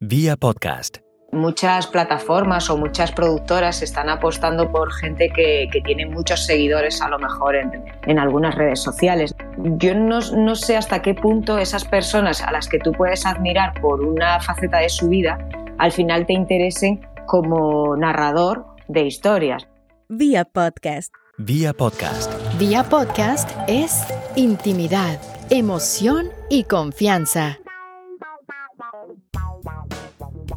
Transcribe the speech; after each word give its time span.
Vía 0.00 0.36
podcast. 0.36 0.98
Muchas 1.32 1.86
plataformas 1.86 2.68
o 2.68 2.76
muchas 2.76 3.12
productoras 3.12 3.80
están 3.80 4.10
apostando 4.10 4.70
por 4.70 4.92
gente 4.92 5.30
que, 5.30 5.70
tiene 5.86 6.04
muchos 6.04 6.44
seguidores 6.44 7.00
a 7.00 7.08
lo 7.08 7.18
mejor 7.18 7.56
en, 7.56 8.18
algunas 8.18 8.54
redes 8.54 8.82
sociales. 8.82 9.34
Yo 9.78 9.94
no, 9.94 10.20
no, 10.20 10.54
sé 10.54 10.76
hasta 10.76 11.00
qué 11.00 11.14
punto 11.14 11.56
esas 11.56 11.86
personas 11.86 12.42
a 12.42 12.52
las 12.52 12.68
que 12.68 12.78
tú 12.78 12.92
puedes 12.92 13.24
admirar 13.24 13.80
por 13.80 14.02
una 14.02 14.38
faceta 14.38 14.80
de 14.80 14.90
su 14.90 15.08
vida, 15.08 15.38
al 15.78 15.92
final 15.92 16.26
te 16.26 16.34
interesen 16.34 17.00
como 17.26 17.96
narrador 17.96 18.66
de 18.88 19.06
historias. 19.06 19.66
Vía 20.10 20.44
podcast. 20.44 21.10
Vía 21.38 21.72
podcast. 21.72 22.30
Vía 22.58 22.84
podcast 22.84 23.50
es 23.66 24.04
intimidad, 24.36 25.18
emoción 25.48 26.28
y 26.50 26.64
confianza. 26.64 27.60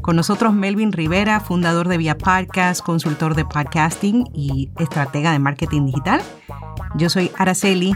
Con 0.02 0.16
nosotros 0.16 0.54
Melvin 0.54 0.92
Rivera, 0.92 1.40
fundador 1.40 1.88
de 1.88 1.98
Vía 1.98 2.18
Podcast, 2.18 2.82
consultor 2.82 3.36
de 3.36 3.46
podcasting 3.46 4.30
y 4.34 4.70
estratega 4.78 5.32
de 5.32 5.40
marketing 5.40 5.88
digital. 5.88 6.22
Yo 6.96 7.10
soy 7.10 7.32
Araceli 7.38 7.96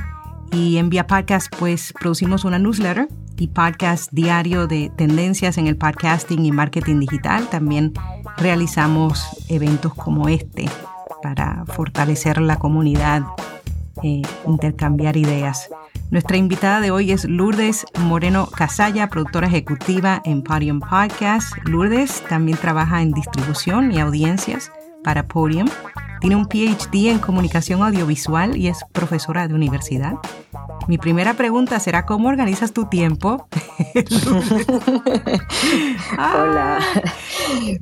y 0.51 0.77
en 0.77 0.89
Vía 0.89 1.07
Podcast 1.07 1.53
pues 1.57 1.93
producimos 1.93 2.45
una 2.45 2.59
newsletter 2.59 3.07
y 3.37 3.47
podcast 3.47 4.11
diario 4.11 4.67
de 4.67 4.91
tendencias 4.95 5.57
en 5.57 5.67
el 5.67 5.77
podcasting 5.77 6.45
y 6.45 6.51
marketing 6.51 6.99
digital. 6.99 7.47
También 7.49 7.93
realizamos 8.37 9.45
eventos 9.49 9.93
como 9.93 10.29
este 10.29 10.69
para 11.21 11.65
fortalecer 11.65 12.41
la 12.41 12.57
comunidad, 12.57 13.23
e 14.03 14.21
intercambiar 14.45 15.17
ideas. 15.17 15.69
Nuestra 16.13 16.37
invitada 16.37 16.79
de 16.79 16.91
hoy 16.91 17.11
es 17.11 17.25
Lourdes 17.25 17.87
Moreno 17.97 18.45
Casalla, 18.45 19.09
productora 19.09 19.47
ejecutiva 19.47 20.21
en 20.25 20.43
Podium 20.43 20.79
Podcast. 20.79 21.57
Lourdes 21.67 22.21
también 22.29 22.55
trabaja 22.55 23.01
en 23.01 23.13
distribución 23.13 23.91
y 23.91 23.99
audiencias 23.99 24.71
para 25.03 25.27
Podium. 25.27 25.67
Tiene 26.23 26.37
un 26.37 26.47
PhD 26.47 27.11
en 27.11 27.19
comunicación 27.19 27.81
audiovisual 27.81 28.55
y 28.55 28.69
es 28.69 28.85
profesora 28.93 29.45
de 29.49 29.55
universidad. 29.55 30.13
Mi 30.87 30.97
primera 30.97 31.33
pregunta 31.33 31.77
será, 31.81 32.05
¿cómo 32.05 32.29
organizas 32.29 32.71
tu 32.71 32.87
tiempo? 32.87 33.49
Hola. 36.17 36.79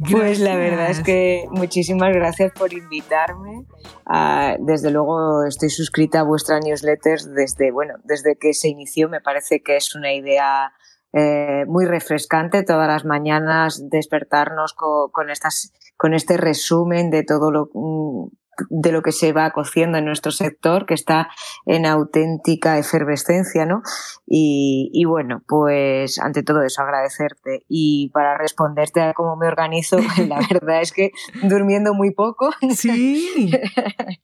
Pues 0.09 0.39
la 0.39 0.55
verdad 0.55 0.89
es 0.89 1.01
que 1.01 1.45
muchísimas 1.51 2.15
gracias 2.15 2.51
por 2.53 2.73
invitarme. 2.73 3.67
Ah, 4.07 4.55
desde 4.59 4.89
luego 4.89 5.45
estoy 5.45 5.69
suscrita 5.69 6.21
a 6.21 6.23
vuestra 6.23 6.59
newsletter 6.59 7.19
desde, 7.35 7.71
bueno, 7.71 7.93
desde 8.05 8.37
que 8.37 8.55
se 8.55 8.69
inició. 8.69 9.07
Me 9.07 9.21
parece 9.21 9.61
que 9.61 9.77
es 9.77 9.93
una 9.93 10.13
idea 10.13 10.73
eh, 11.13 11.65
muy 11.67 11.85
refrescante 11.85 12.63
todas 12.63 12.87
las 12.87 13.03
mañanas 13.03 13.89
despertarnos 13.89 14.73
con, 14.73 15.29
estas, 15.29 15.73
con 16.01 16.15
este 16.15 16.35
resumen 16.35 17.11
de 17.11 17.23
todo 17.23 17.51
lo, 17.51 17.69
mm, 17.75 18.25
de 18.69 18.91
lo 18.91 19.01
que 19.01 19.11
se 19.11 19.33
va 19.33 19.51
cociendo 19.51 19.97
en 19.97 20.05
nuestro 20.05 20.31
sector, 20.31 20.85
que 20.85 20.93
está 20.93 21.29
en 21.65 21.85
auténtica 21.85 22.77
efervescencia, 22.77 23.65
¿no? 23.65 23.81
Y, 24.27 25.03
bueno, 25.05 25.43
pues 25.47 26.19
ante 26.19 26.43
todo 26.43 26.63
eso, 26.63 26.81
agradecerte. 26.81 27.65
Y 27.67 28.09
para 28.13 28.37
responderte 28.37 29.01
a 29.01 29.13
cómo 29.13 29.35
me 29.35 29.47
organizo, 29.47 29.97
la 30.27 30.39
verdad 30.49 30.81
es 30.81 30.91
que 30.91 31.11
durmiendo 31.43 31.93
muy 31.93 32.11
poco. 32.11 32.51
Sí. 32.75 33.51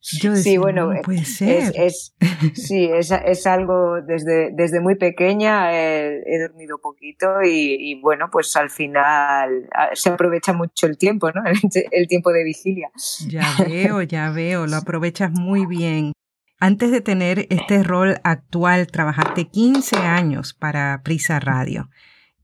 sí, 0.00 0.56
bueno, 0.56 0.90
puede 1.02 1.24
ser. 1.24 1.72
Es, 1.76 2.14
sí, 2.54 2.88
es, 2.92 3.46
algo 3.46 4.00
desde, 4.02 4.50
desde 4.52 4.80
muy 4.80 4.96
pequeña, 4.96 5.72
he, 5.72 6.38
dormido 6.40 6.78
poquito 6.78 7.42
y, 7.44 8.00
bueno, 8.00 8.28
pues 8.30 8.54
al 8.56 8.70
final 8.70 9.68
ah, 9.74 9.90
se 9.92 10.10
aprovecha 10.10 10.52
mucho 10.52 10.86
el 10.86 10.96
tiempo, 10.96 11.30
¿no? 11.32 11.42
el 11.90 12.08
tiempo 12.08 12.30
de 12.30 12.44
vigilia. 12.44 12.90
Ya 13.28 13.44
veo, 13.66 14.02
ya 14.02 14.17
veo, 14.30 14.66
lo 14.66 14.76
aprovechas 14.76 15.30
muy 15.32 15.66
bien. 15.66 16.12
Antes 16.60 16.90
de 16.90 17.00
tener 17.00 17.46
este 17.50 17.82
rol 17.82 18.16
actual, 18.24 18.88
trabajaste 18.88 19.48
15 19.48 19.96
años 19.96 20.54
para 20.54 21.02
Prisa 21.04 21.38
Radio 21.38 21.88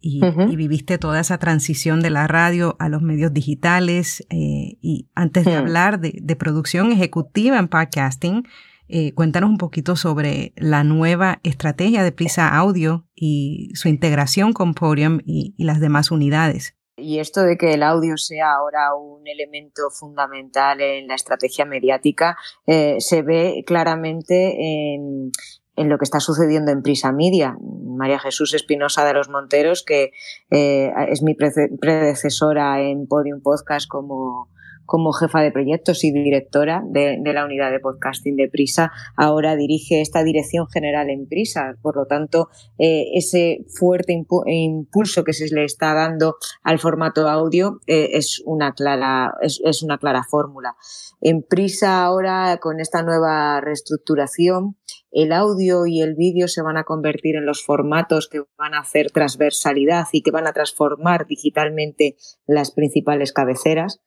y, 0.01 0.21
viviste 0.57 0.99
toda 0.99 1.21
esa 1.21 1.39
transición 1.39 2.01
de 2.01 2.11
la 2.11 2.27
radio 2.27 2.77
a 2.79 2.89
los 2.89 3.03
medios 3.03 3.33
digitales. 3.33 4.25
Eh, 4.31 4.79
y 4.83 5.09
antes 5.15 5.45
de 5.45 5.53
hmm. 5.53 5.59
hablar 5.59 6.01
de, 6.01 6.37
producción 6.37 6.93
ejecutiva 6.93 7.59
en 7.59 7.69
podcasting, 7.69 8.47
eh, 8.87 9.13
cuéntanos 9.15 9.49
un 9.49 9.59
poquito 9.59 9.97
sobre 9.97 10.53
la 10.57 10.85
nueva 10.85 11.41
estrategia 11.43 12.05
de 12.05 12.13
Prisa 12.13 12.55
Audio 12.55 13.09
y 13.15 13.71
su 13.75 13.89
integración 13.89 14.53
con 14.53 14.75
Podium 14.75 15.21
y 15.25 15.55
las 15.59 15.81
demás 15.81 16.11
unidades. 16.11 16.77
Y 16.97 17.19
esto 17.19 17.43
de 17.43 17.57
que 17.57 17.75
el 17.75 17.83
audio 17.83 18.17
sea 18.17 18.55
ahora 18.55 18.95
un 18.95 19.27
elemento 19.27 19.91
fundamental 19.91 20.81
en 20.81 21.09
la 21.09 21.17
estrategia 21.17 21.65
mediática 21.65 22.37
eh, 22.67 22.97
se 23.01 23.23
ve 23.23 23.65
claramente 23.67 24.95
en, 24.95 25.33
lo 25.77 25.99
que 25.99 26.05
está 26.05 26.21
sucediendo 26.21 26.71
en 26.71 26.83
Prisa 26.83 27.11
Media. 27.11 27.57
María 27.61 28.21
Jesús 28.21 28.55
Espinosa 28.55 29.05
de 29.05 29.13
los 29.13 29.29
Monteros, 29.29 29.83
que 29.83 30.13
eh, 30.51 30.93
es 31.09 31.23
mi 31.23 31.35
predecesora 31.35 32.81
en 32.81 33.09
Podium 33.09 33.41
Podcast 33.43 33.89
como 33.89 34.54
como 34.87 35.13
jefa 35.13 35.41
de 35.41 35.51
proyectos 35.51 36.05
y 36.05 36.13
directora 36.13 36.83
de, 36.87 37.21
la 37.25 37.45
unidad 37.45 37.71
de 37.71 37.81
podcasting 37.81 38.37
de 38.37 38.49
Prisa, 38.49 38.93
ahora 39.17 39.57
dirige 39.57 40.01
esta 40.01 40.23
dirección 40.23 40.67
general 40.69 41.11
en 41.11 41.27
Prisa. 41.27 41.77
Por 41.83 41.97
lo 41.97 42.07
tanto, 42.07 42.49
eh, 42.79 43.07
ese 43.15 43.65
fuerte 43.69 44.13
impulso 44.47 45.25
que 45.25 45.33
se 45.33 45.53
le 45.55 45.65
está 45.65 45.95
dando 45.95 46.37
al 46.63 46.79
formato 46.79 47.29
audio 47.29 47.81
eh, 47.87 48.11
es 48.13 48.43
una 48.45 48.73
clara, 48.73 49.33
es, 49.41 49.83
una 49.83 49.99
clara 49.99 50.25
fórmula. 50.25 50.77
En 51.21 51.43
Prisa 51.43 52.05
ahora, 52.05 52.59
con 52.61 52.81
esta 52.81 53.03
nueva 53.03 53.61
reestructuración, 53.61 54.77
el 55.11 55.33
audio 55.33 55.87
y 55.87 56.03
el 56.03 56.15
vídeo 56.15 56.49
se 56.49 56.63
van 56.63 56.77
a 56.77 56.85
convertir 56.85 57.37
en 57.37 57.47
los 57.47 57.65
formatos 57.65 58.29
que 58.29 58.43
van 58.59 58.75
a 58.75 58.81
hacer 58.81 59.11
transversalidad 59.11 60.07
y 60.13 60.23
que 60.23 60.33
van 60.33 60.47
a 60.47 60.53
transformar 60.53 61.27
digitalmente 61.27 62.17
las 62.47 62.73
principales 62.73 63.33
cabeceras. 63.33 64.01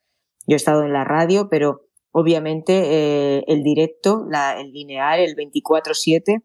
Yo 0.48 0.54
he 0.54 0.56
estado 0.56 0.82
en 0.82 0.92
la 0.92 1.04
radio, 1.04 1.48
pero 1.48 1.82
obviamente 2.10 2.72
eh, 2.72 3.44
el 3.46 3.62
directo, 3.62 4.26
el 4.58 4.72
lineal, 4.72 5.20
el 5.20 5.36
24/7 5.36 6.42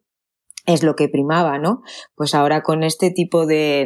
es 0.66 0.84
lo 0.84 0.96
que 0.96 1.10
primaba, 1.10 1.58
¿no? 1.58 1.82
Pues 2.16 2.36
ahora 2.36 2.62
con 2.62 2.84
este 2.84 3.12
tipo 3.12 3.46
de, 3.46 3.86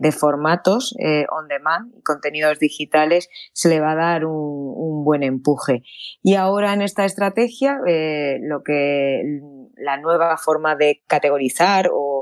de, 0.00 0.12
formatos 0.12 0.94
eh, 0.98 1.24
on 1.30 1.48
demand 1.48 1.94
y 1.96 2.02
contenidos 2.02 2.58
digitales 2.58 3.28
se 3.54 3.70
le 3.70 3.80
va 3.80 3.92
a 3.92 3.96
dar 3.96 4.26
un, 4.26 4.74
un 4.76 5.04
buen 5.04 5.22
empuje. 5.22 5.82
Y 6.22 6.34
ahora 6.34 6.74
en 6.74 6.82
esta 6.82 7.06
estrategia, 7.06 7.78
eh, 7.86 8.38
lo 8.42 8.62
que 8.62 9.22
la 9.76 9.96
nueva 9.98 10.36
forma 10.36 10.76
de 10.76 11.02
categorizar 11.06 11.88
o, 11.92 12.13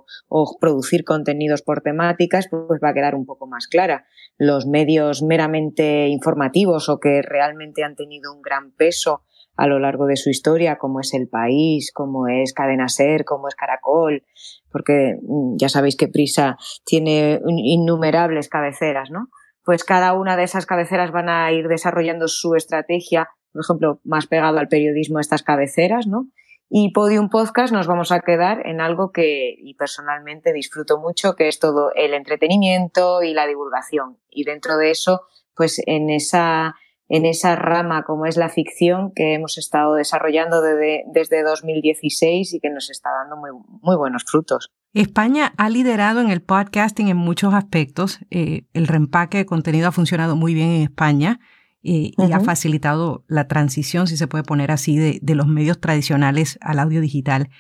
producir 0.61 1.05
contenidos 1.05 1.63
por 1.63 1.81
temáticas, 1.81 2.49
pues 2.51 2.81
va 2.83 2.91
a 2.91 2.95
quedar 2.95 3.15
un 3.15 3.27
poco 3.27 3.47
más 3.47 3.67
clara. 3.67 4.07
Los 4.39 4.67
medios 4.67 5.23
meramente 5.23 6.09
informativos 6.09 6.89
o 6.89 6.99
que 6.99 7.23
realmente 7.23 7.85
han 7.85 7.97
tenido 7.97 8.33
un 8.33 8.43
gran 8.43 8.73
peso 8.73 9.23
a 9.57 9.67
lo 9.67 9.79
largo 9.79 10.07
de 10.07 10.17
su 10.17 10.31
historia, 10.31 10.77
como 10.77 11.01
es 11.01 11.13
El 11.15 11.29
País, 11.29 11.93
como 11.93 12.27
es 12.27 12.53
Cadena 12.53 12.89
Ser, 12.89 13.25
como 13.25 13.49
es 13.49 13.55
Caracol, 13.55 14.25
porque 14.71 15.17
mm, 15.23 15.57
ya 15.59 15.69
sabéis 15.69 15.97
que 15.97 16.09
Prisa 16.09 16.57
tiene 16.85 17.41
innumerables 17.47 18.49
cabeceras, 18.49 19.11
¿no? 19.11 19.29
Pues 19.65 19.85
cada 19.85 20.15
una 20.15 20.37
de 20.37 20.45
esas 20.45 20.67
cabeceras 20.67 21.13
van 21.13 21.29
a 21.29 21.53
ir 21.53 21.69
desarrollando 21.69 22.29
su 22.29 22.55
estrategia, 22.55 23.29
por 23.53 23.63
ejemplo, 23.63 24.01
más 24.05 24.27
pegado 24.27 24.59
al 24.59 24.69
periodismo 24.69 25.21
estas 25.21 25.43
cabeceras, 25.43 26.07
¿no? 26.07 26.29
Y 26.75 26.91
Podium 26.93 27.29
Podcast 27.29 27.71
nos 27.71 27.87
vamos 27.87 28.13
a 28.13 28.21
quedar 28.21 28.67
en 28.67 28.81
algo 28.81 29.13
que 29.13 29.55
y 29.59 29.75
personalmente 29.75 30.55
disfruto 30.55 30.99
mucho, 30.99 31.37
que 31.37 31.49
es 31.49 31.59
todo 31.59 31.91
el 31.95 32.15
entretenimiento 32.15 33.23
y 33.23 33.35
la 33.35 33.47
divulgación. 33.47 34.17
Y 34.31 34.45
dentro 34.45 34.79
de 34.79 34.91
eso, 34.91 35.21
pues 35.55 35.83
en 35.85 36.09
esa, 36.09 36.75
en 37.11 37.27
esa 37.27 37.57
rama 37.57 38.05
como 38.05 38.25
es 38.25 38.39
la 38.39 38.49
ficción 38.49 39.13
que 39.15 39.35
hemos 39.35 39.59
estado 39.59 39.97
desarrollando 39.97 40.63
desde, 40.63 41.05
desde 41.13 41.43
2016 41.43 42.55
y 42.55 42.59
que 42.59 42.71
nos 42.71 42.89
está 42.89 43.11
dando 43.23 43.37
muy, 43.37 43.97
buenos 43.97 44.25
frutos. 44.25 44.71
España 44.95 45.53
ha 45.59 45.69
liderado 45.69 46.23
en 46.23 46.31
el 46.31 46.41
podcasting 46.41 47.09
en 47.09 47.19
muchos 47.19 47.53
aspectos. 47.53 48.21
Eh, 48.31 48.65
el 48.73 48.87
reempaque 48.87 49.37
de 49.37 49.45
contenido 49.45 49.89
ha 49.89 49.93
funcionado 49.93 50.37
muy 50.37 50.55
bien 50.55 50.71
en 50.71 50.83
España 50.85 51.39
y, 51.83 52.15
ha 52.33 52.41
facilitado 52.41 53.25
la 53.27 53.49
transición, 53.49 54.07
si 54.07 54.17
se 54.17 54.29
puede 54.29 54.45
poner 54.45 54.71
así, 54.71 54.97
de, 54.97 55.19
de, 55.21 55.35
los 55.35 55.47
medios 55.47 55.81
tradicionales 55.81 56.59
al 56.63 56.79
audio 56.79 57.01
digital. 57.01 57.51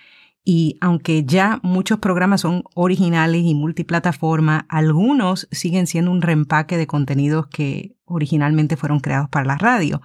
Y 0.45 0.77
aunque 0.81 1.25
ya 1.25 1.61
muchos 1.63 1.99
programas 1.99 2.41
son 2.41 2.65
originales 2.75 3.43
y 3.45 3.55
multiplataforma, 3.55 4.67
algunos 4.69 5.49
siguen 5.51 5.87
siendo 5.87 6.11
un 6.11 6.23
reempaque 6.23 6.77
de 6.77 6.87
contenidos 6.87 7.47
que 7.49 7.97
originalmente 8.05 8.77
fueron 8.77 9.01
creados 9.01 9.29
para 9.29 9.47
la 9.47 9.57
radio. 9.57 10.03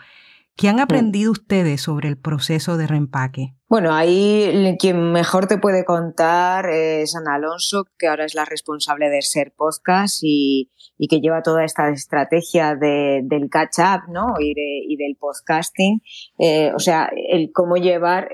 ¿Qué 0.58 0.70
han 0.70 0.80
aprendido 0.80 1.32
ustedes 1.32 1.82
sobre 1.82 2.10
el 2.10 2.18
proceso 2.18 2.78
de 2.78 2.88
reempaque? 2.88 3.54
Bueno, 3.70 3.94
ahí 3.94 4.76
quien 4.80 5.12
mejor 5.12 5.46
te 5.46 5.60
puede 5.60 5.86
contar 5.86 6.68
es 6.72 7.16
Ana 7.16 7.36
Alonso, 7.36 7.86
que 8.00 8.08
ahora 8.08 8.26
es 8.26 8.34
la 8.34 8.44
responsable 8.44 9.12
de 9.12 9.22
Ser 9.22 9.54
Podcast 9.56 10.18
y, 10.24 10.72
que 11.08 11.20
lleva 11.20 11.44
toda 11.44 11.64
esta 11.64 11.90
estrategia 11.90 12.76
del 12.76 13.50
catch-up 13.52 14.12
¿no? 14.12 14.34
y, 14.40 14.96
del 14.96 15.16
podcasting. 15.20 16.02
Eh, 16.40 16.72
o 16.74 16.80
sea, 16.80 17.12
el 17.30 17.52
cómo 17.54 17.76
llevar 17.76 18.30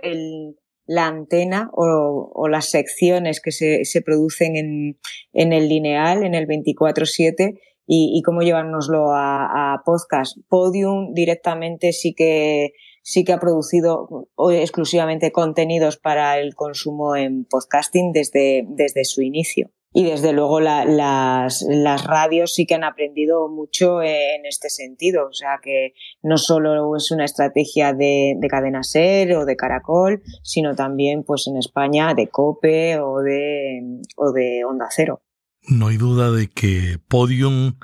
la 0.86 1.08
antena 1.08 1.70
o, 1.74 2.48
las 2.48 2.70
secciones 2.70 3.42
que 3.42 3.52
se, 3.52 4.02
producen 4.02 4.56
en, 4.56 4.98
en 5.34 5.52
el 5.52 5.68
lineal, 5.68 6.24
en 6.24 6.36
el 6.36 6.48
24-7 6.48 7.60
y, 7.86 8.22
cómo 8.24 8.42
llevárnoslo 8.42 9.12
a, 9.12 9.82
podcast. 9.86 10.38
Podium 10.48 11.14
directamente 11.14 11.92
sí 11.92 12.14
que 12.14 12.72
sí 13.02 13.26
que 13.26 13.34
ha 13.34 13.40
producido 13.40 14.30
exclusivamente 14.52 15.32
contenidos 15.32 15.98
para 15.98 16.40
el 16.40 16.56
consumo 16.56 17.16
en 17.16 17.46
podcasting 17.46 18.14
desde, 18.14 18.66
desde 18.68 19.04
su 19.04 19.22
inicio. 19.22 19.72
Y 19.96 20.06
desde 20.06 20.34
luego 20.34 20.60
las, 20.60 21.62
las 21.70 22.04
radios 22.08 22.54
sí 22.54 22.66
que 22.66 22.74
han 22.74 22.84
aprendido 22.84 23.48
mucho 23.48 24.02
en 24.02 24.46
este 24.46 24.70
sentido. 24.70 25.28
O 25.28 25.34
sea 25.34 25.60
que 25.62 25.94
no 26.24 26.38
solo 26.38 26.96
es 26.96 27.12
una 27.12 27.26
estrategia 27.26 27.94
de, 27.94 28.34
de 28.40 28.48
cadena 28.48 28.82
ser 28.82 29.34
o 29.34 29.46
de 29.46 29.56
caracol, 29.56 30.24
sino 30.42 30.74
también 30.74 31.24
pues 31.24 31.46
en 31.48 31.58
España 31.58 32.16
de 32.16 32.28
COPE 32.28 33.00
o 33.02 33.20
de, 33.20 34.02
o 34.16 34.32
de 34.32 34.66
Onda 34.66 34.88
Cero. 34.90 35.22
No 35.68 35.88
hay 35.88 35.98
duda 35.98 36.32
de 36.32 36.50
que 36.50 37.00
Podium 37.08 37.78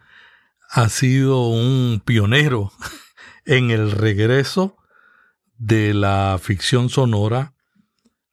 ha 0.69 0.89
sido 0.89 1.47
un 1.47 2.01
pionero 2.03 2.71
en 3.45 3.71
el 3.71 3.91
regreso 3.91 4.77
de 5.57 5.93
la 5.93 6.39
ficción 6.41 6.89
sonora 6.89 7.53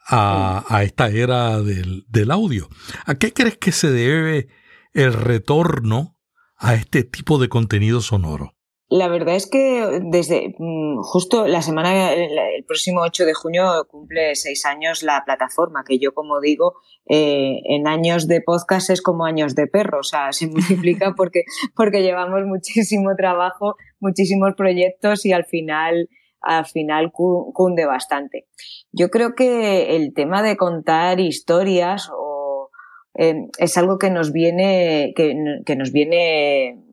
a, 0.09 0.83
esta 0.85 1.09
era 1.09 1.61
del, 1.61 2.05
del, 2.09 2.31
audio. 2.31 2.69
¿A 3.07 3.17
qué 3.17 3.33
crees 3.33 3.57
que 3.59 3.73
se 3.73 3.91
debe 3.91 4.49
el 4.93 5.13
retorno 5.13 6.17
a 6.57 6.75
este 6.75 7.03
tipo 7.03 7.39
de 7.39 7.49
contenido 7.49 8.01
sonoro? 8.01 8.56
La 8.88 9.09
verdad 9.09 9.35
es 9.35 9.49
que 9.49 10.00
desde 10.05 10.55
mm, 10.59 11.00
justo 11.03 11.49
la 11.49 11.61
semana, 11.61 12.12
el 12.12 12.65
próximo 12.65 13.00
8 13.03 13.25
de 13.25 13.35
junio 13.35 13.65
cumple 13.91 14.37
seis 14.37 14.65
años 14.65 15.03
la 15.03 15.25
plataforma, 15.25 15.83
que 15.85 15.99
yo 15.99 16.15
como 16.15 16.41
digo, 16.41 16.75
eh, 17.09 17.59
en 17.65 17.88
años 17.88 18.29
de 18.29 18.41
podcast 18.41 18.91
es 18.91 19.03
como 19.03 19.25
años 19.25 19.56
de 19.56 19.67
perro, 19.67 20.00
o 20.00 20.05
sea, 20.05 20.33
se 20.33 20.47
multiplica 20.47 21.15
porque, 21.17 21.43
porque 21.75 22.03
llevamos 22.03 22.44
muchísimo 22.47 23.17
trabajo, 23.17 23.75
muchísimos 23.99 24.55
proyectos 24.55 25.27
y 25.27 25.33
al 25.33 25.47
final, 25.47 26.09
al 26.41 26.67
final 26.67 27.11
cunde 27.11 27.87
bastante. 27.87 28.47
Yo 28.93 29.11
creo 29.11 29.35
que 29.35 29.97
el 29.97 30.15
tema 30.15 30.44
de 30.44 30.56
contar 30.56 31.19
historias 31.19 32.09
o, 32.17 32.71
eh, 33.15 33.49
es 33.59 33.77
algo 33.79 33.99
que 33.99 34.11
nos 34.11 34.33
viene, 34.33 35.12
que, 35.17 35.35
que 35.65 35.75
nos 35.75 35.91
viene 35.91 36.86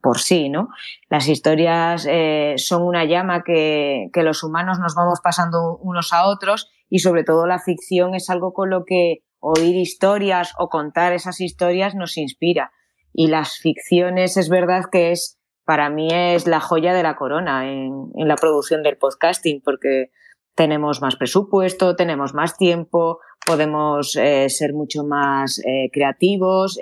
por 0.00 0.18
sí, 0.18 0.48
¿no? 0.48 0.68
Las 1.08 1.28
historias 1.28 2.06
eh, 2.08 2.54
son 2.56 2.82
una 2.82 3.04
llama 3.04 3.42
que, 3.44 4.10
los 4.14 4.42
humanos 4.42 4.78
nos 4.78 4.94
vamos 4.94 5.20
pasando 5.22 5.76
unos 5.78 6.12
a 6.12 6.26
otros 6.26 6.70
y 6.88 6.98
sobre 6.98 7.24
todo 7.24 7.46
la 7.46 7.58
ficción 7.58 8.14
es 8.14 8.30
algo 8.30 8.52
con 8.52 8.70
lo 8.70 8.84
que 8.84 9.24
oír 9.40 9.76
historias 9.76 10.52
o 10.58 10.68
contar 10.68 11.12
esas 11.12 11.40
historias 11.40 11.94
nos 11.94 12.16
inspira. 12.16 12.72
Y 13.12 13.28
las 13.28 13.56
ficciones 13.58 14.36
es 14.36 14.48
verdad 14.48 14.84
que 14.90 15.12
es, 15.12 15.38
para 15.64 15.90
mí 15.90 16.08
es 16.10 16.46
la 16.46 16.60
joya 16.60 16.94
de 16.94 17.02
la 17.02 17.16
corona 17.16 17.70
en, 17.70 18.10
en 18.14 18.28
la 18.28 18.36
producción 18.36 18.82
del 18.82 18.96
podcasting 18.96 19.60
porque 19.64 20.10
tenemos 20.54 21.00
más 21.00 21.16
presupuesto, 21.16 21.96
tenemos 21.96 22.34
más 22.34 22.56
tiempo, 22.56 23.20
podemos 23.46 24.16
eh, 24.16 24.48
ser 24.48 24.72
mucho 24.74 25.04
más 25.04 25.60
eh, 25.60 25.90
creativos, 25.92 26.78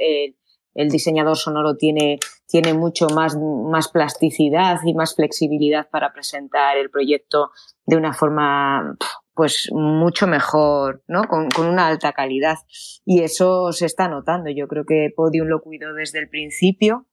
el 0.81 0.89
diseñador 0.89 1.37
sonoro 1.37 1.77
tiene, 1.77 2.19
tiene 2.47 2.75
mucho 2.75 3.07
más, 3.09 3.37
más 3.37 3.89
plasticidad 3.89 4.79
y 4.85 4.95
más 4.95 5.15
flexibilidad 5.15 5.89
para 5.91 6.13
presentar 6.13 6.77
el 6.77 6.91
proyecto 6.91 7.51
de 7.87 7.97
una 7.97 8.13
forma 8.13 8.97
pues 9.35 9.71
mucho 9.73 10.27
mejor, 10.27 11.03
¿no? 11.07 11.25
Con, 11.25 11.49
con, 11.51 11.67
una 11.67 11.87
alta 11.87 12.13
calidad. 12.13 12.57
Y 13.05 13.23
eso 13.23 13.73
se 13.73 13.87
está 13.87 14.09
notando. 14.09 14.51
Yo 14.51 14.69
creo 14.69 14.85
que 14.85 15.09
Podium 15.15 15.47
lo 15.47 15.63
cuidó 15.63 15.95
desde 15.95 16.19
el 16.19 16.29
principio 16.29 17.07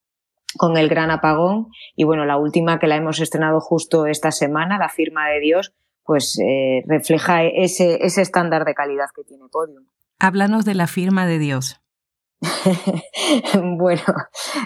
con 0.58 0.78
el 0.78 0.90
gran 0.90 1.12
apagón 1.12 1.68
y 1.96 2.04
bueno, 2.04 2.25
la 2.25 2.38
última 2.38 2.80
que 2.80 2.88
la 2.88 2.96
hemos 2.96 3.19
estrenado 3.19 3.60
justo 3.60 4.08
esta 4.08 4.31
semana, 4.31 4.78
La 4.78 4.90
firma 4.90 5.28
de 5.30 5.40
Dios, 5.40 5.74
pues 6.04 6.40
eh, 6.40 6.84
refleja 6.88 7.44
ese, 7.44 8.06
ese 8.06 8.22
estándar 8.22 8.66
de 8.66 8.74
calidad 8.74 9.08
que 9.14 9.24
tiene 9.24 9.44
Podium. 9.52 9.86
Háblanos 10.19 10.66
de 10.66 10.74
la 10.74 10.88
firma 10.88 11.28
de 11.28 11.38
Dios. 11.38 11.81
bueno, 13.78 14.04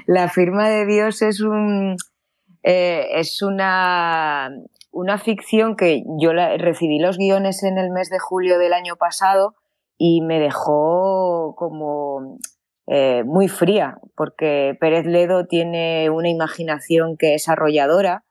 la 0.06 0.29
firma 0.29 0.69
de 0.69 0.85
Dios 0.85 1.21
es 1.21 1.41
un 1.41 1.95
eh, 2.63 3.19
es 3.19 3.41
una, 3.41 4.50
una 4.91 5.18
ficción 5.18 5.75
que 5.75 6.03
yo 6.19 6.33
recibí 6.33 7.00
los 7.00 7.18
guiones 7.18 7.63
en 7.63 7.77
el 7.77 7.89
mes 7.91 8.09
de 8.09 8.19
julio 8.19 8.59
del 8.59 8.73
año 8.73 8.95
pasado 8.97 9.56
y 9.97 10.21
me 10.21 10.39
dejó 10.39 11.56
como 11.56 12.38
eh, 12.88 13.23
muy 13.23 13.47
fría, 13.47 13.97
porque 14.15 14.75
Pérez 14.79 15.06
Ledo 15.06 15.45
tiene 15.45 16.09
una 16.09 16.29
imaginación 16.29 17.17
que 17.17 17.35
es 17.35 17.47
arrolladora, 17.47 18.25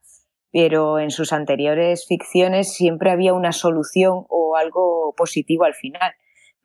pero 0.53 0.99
en 0.99 1.11
sus 1.11 1.33
anteriores 1.33 2.07
ficciones 2.07 2.73
siempre 2.73 3.11
había 3.11 3.33
una 3.33 3.53
solución 3.53 4.27
o 4.29 4.57
algo 4.57 5.15
positivo 5.17 5.65
al 5.65 5.75
final 5.75 6.13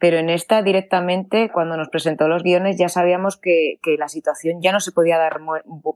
pero 0.05 0.19
en 0.19 0.29
esta 0.29 0.61
directamente, 0.61 1.49
cuando 1.51 1.77
nos 1.77 1.89
presentó 1.89 2.27
los 2.27 2.43
guiones, 2.43 2.77
ya 2.77 2.89
sabíamos 2.89 3.37
que, 3.37 3.79
la 3.97 4.07
situación 4.07 4.61
ya 4.61 4.71
no 4.71 4.79
se 4.79 4.91
podía 4.91 5.17
dar 5.17 5.39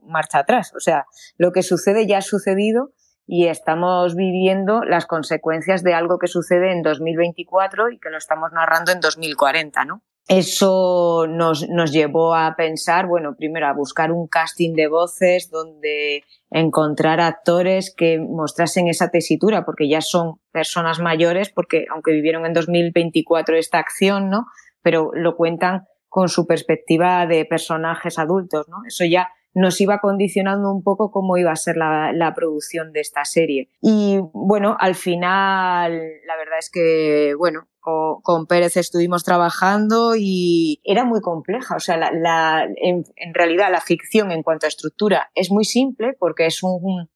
marcha 0.02 0.40
atrás. 0.40 0.74
O 0.76 0.80
sea, 0.80 1.06
lo 1.38 1.52
que 1.52 1.62
sucede 1.62 2.08
ya 2.08 2.18
ha 2.18 2.22
sucedido 2.24 2.92
y 3.28 3.50
estamos 3.50 4.16
viviendo 4.16 4.82
las 4.82 5.06
consecuencias 5.06 5.84
de 5.84 5.94
algo 5.94 6.18
que 6.18 6.26
sucede 6.26 6.72
en 6.72 6.82
2024 6.82 7.92
y 7.92 8.00
que 8.00 8.10
lo 8.10 8.18
estamos 8.18 8.52
narrando 8.52 8.92
en 8.92 9.00
2040, 9.00 9.86
¿no? 9.86 10.02
Eso 10.28 11.26
nos, 11.28 11.68
nos 11.70 11.92
llevó 11.92 12.36
a 12.36 12.56
pensar, 12.56 13.08
bueno, 13.08 13.36
primero 13.36 13.68
a 13.68 13.74
buscar 13.74 14.12
un 14.12 14.28
casting 14.28 14.74
de 14.76 14.88
voces 14.88 15.50
donde 15.50 16.24
encontrar 16.52 17.20
actores 17.20 17.94
que 17.96 18.20
mostrasen 18.20 18.88
esa 18.88 19.10
tesitura, 19.10 19.66
porque 19.66 19.90
ya 19.90 20.02
son 20.02 20.36
personas 20.52 21.00
mayores, 21.00 21.50
porque 21.50 21.86
aunque 21.92 22.12
vivieron 22.12 22.46
en 22.46 22.54
2024 22.54 23.56
esta 23.56 23.80
acción, 23.80 24.30
¿no? 24.30 24.46
Pero 24.82 25.12
lo 25.14 25.36
cuentan 25.36 25.86
con 26.08 26.30
su 26.30 26.46
perspectiva 26.46 27.26
de 27.26 27.46
personajes 27.46 28.20
adultos, 28.20 28.68
¿no? 28.68 28.78
Eso 28.88 29.06
ya 29.06 29.30
nos 29.54 29.82
iba 29.82 30.00
condicionando 30.00 30.72
un 30.72 30.84
poco 30.84 31.12
cómo 31.12 31.38
iba 31.38 31.52
a 31.52 31.56
ser 31.56 31.78
la, 31.78 32.34
producción 32.36 32.92
de 32.94 33.02
esta 33.02 33.26
serie. 33.26 33.70
Y 33.82 34.20
bueno, 34.34 34.78
al 34.80 34.96
final, 34.96 35.92
la 36.26 36.38
verdad 36.38 36.60
es 36.60 36.70
que, 36.70 37.34
bueno, 37.38 37.68
con, 37.80 38.46
Pérez 38.46 38.78
estuvimos 38.78 39.24
trabajando 39.24 40.14
y 40.16 40.82
era 40.84 41.04
muy 41.04 41.22
compleja. 41.22 41.76
O 41.76 41.80
sea, 41.80 41.98
la, 41.98 42.68
en, 42.76 43.04
realidad 43.34 43.72
la 43.72 43.82
ficción 43.82 44.32
en 44.32 44.44
cuanto 44.44 44.66
a 44.66 44.70
estructura 44.70 45.32
es 45.36 45.52
muy 45.52 45.66
simple 45.66 46.16
porque 46.20 46.46
es 46.46 46.62
un, 46.62 47.10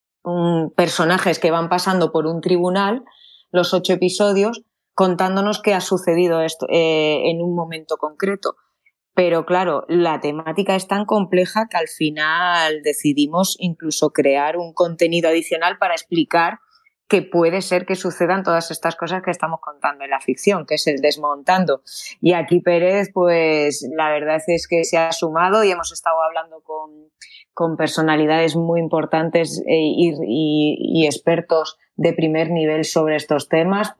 personajes 0.74 1.38
que 1.38 1.50
van 1.50 1.68
pasando 1.68 2.10
por 2.12 2.26
un 2.26 2.40
tribunal, 2.40 3.04
los 3.50 3.72
ocho 3.72 3.92
episodios, 3.92 4.62
contándonos 4.94 5.60
qué 5.60 5.74
ha 5.74 5.80
sucedido 5.80 6.40
esto, 6.40 6.66
eh, 6.68 7.30
en 7.30 7.42
un 7.42 7.54
momento 7.54 7.96
concreto. 7.96 8.56
Pero 9.14 9.46
claro, 9.46 9.84
la 9.88 10.20
temática 10.20 10.74
es 10.74 10.88
tan 10.88 11.04
compleja 11.04 11.68
que 11.70 11.76
al 11.76 11.88
final 11.88 12.82
decidimos 12.82 13.56
incluso 13.60 14.10
crear 14.10 14.56
un 14.56 14.74
contenido 14.74 15.28
adicional 15.28 15.78
para 15.78 15.94
explicar 15.94 16.58
que 17.06 17.22
puede 17.22 17.60
ser 17.60 17.86
que 17.86 17.94
sucedan 17.94 18.42
todas 18.42 18.70
estas 18.70 18.96
cosas 18.96 19.22
que 19.22 19.30
estamos 19.30 19.60
contando 19.60 20.04
en 20.04 20.10
la 20.10 20.20
ficción, 20.20 20.66
que 20.66 20.74
es 20.74 20.86
el 20.86 21.00
desmontando. 21.00 21.82
Y 22.20 22.32
aquí 22.32 22.60
Pérez, 22.60 23.10
pues 23.12 23.86
la 23.94 24.10
verdad 24.10 24.40
es 24.46 24.66
que 24.66 24.84
se 24.84 24.98
ha 24.98 25.12
sumado 25.12 25.62
y 25.62 25.70
hemos 25.70 25.92
estado 25.92 26.16
hablando 26.22 26.60
con, 26.62 27.10
con 27.54 27.76
personalidades 27.76 28.56
muy 28.56 28.80
importantes 28.80 29.62
eh, 29.66 29.78
y, 29.78 31.06
expertos 31.06 31.78
de 31.96 32.12
primer 32.12 32.50
nivel 32.50 32.84
sobre 32.84 33.14
estos 33.14 33.48
temas, 33.48 33.94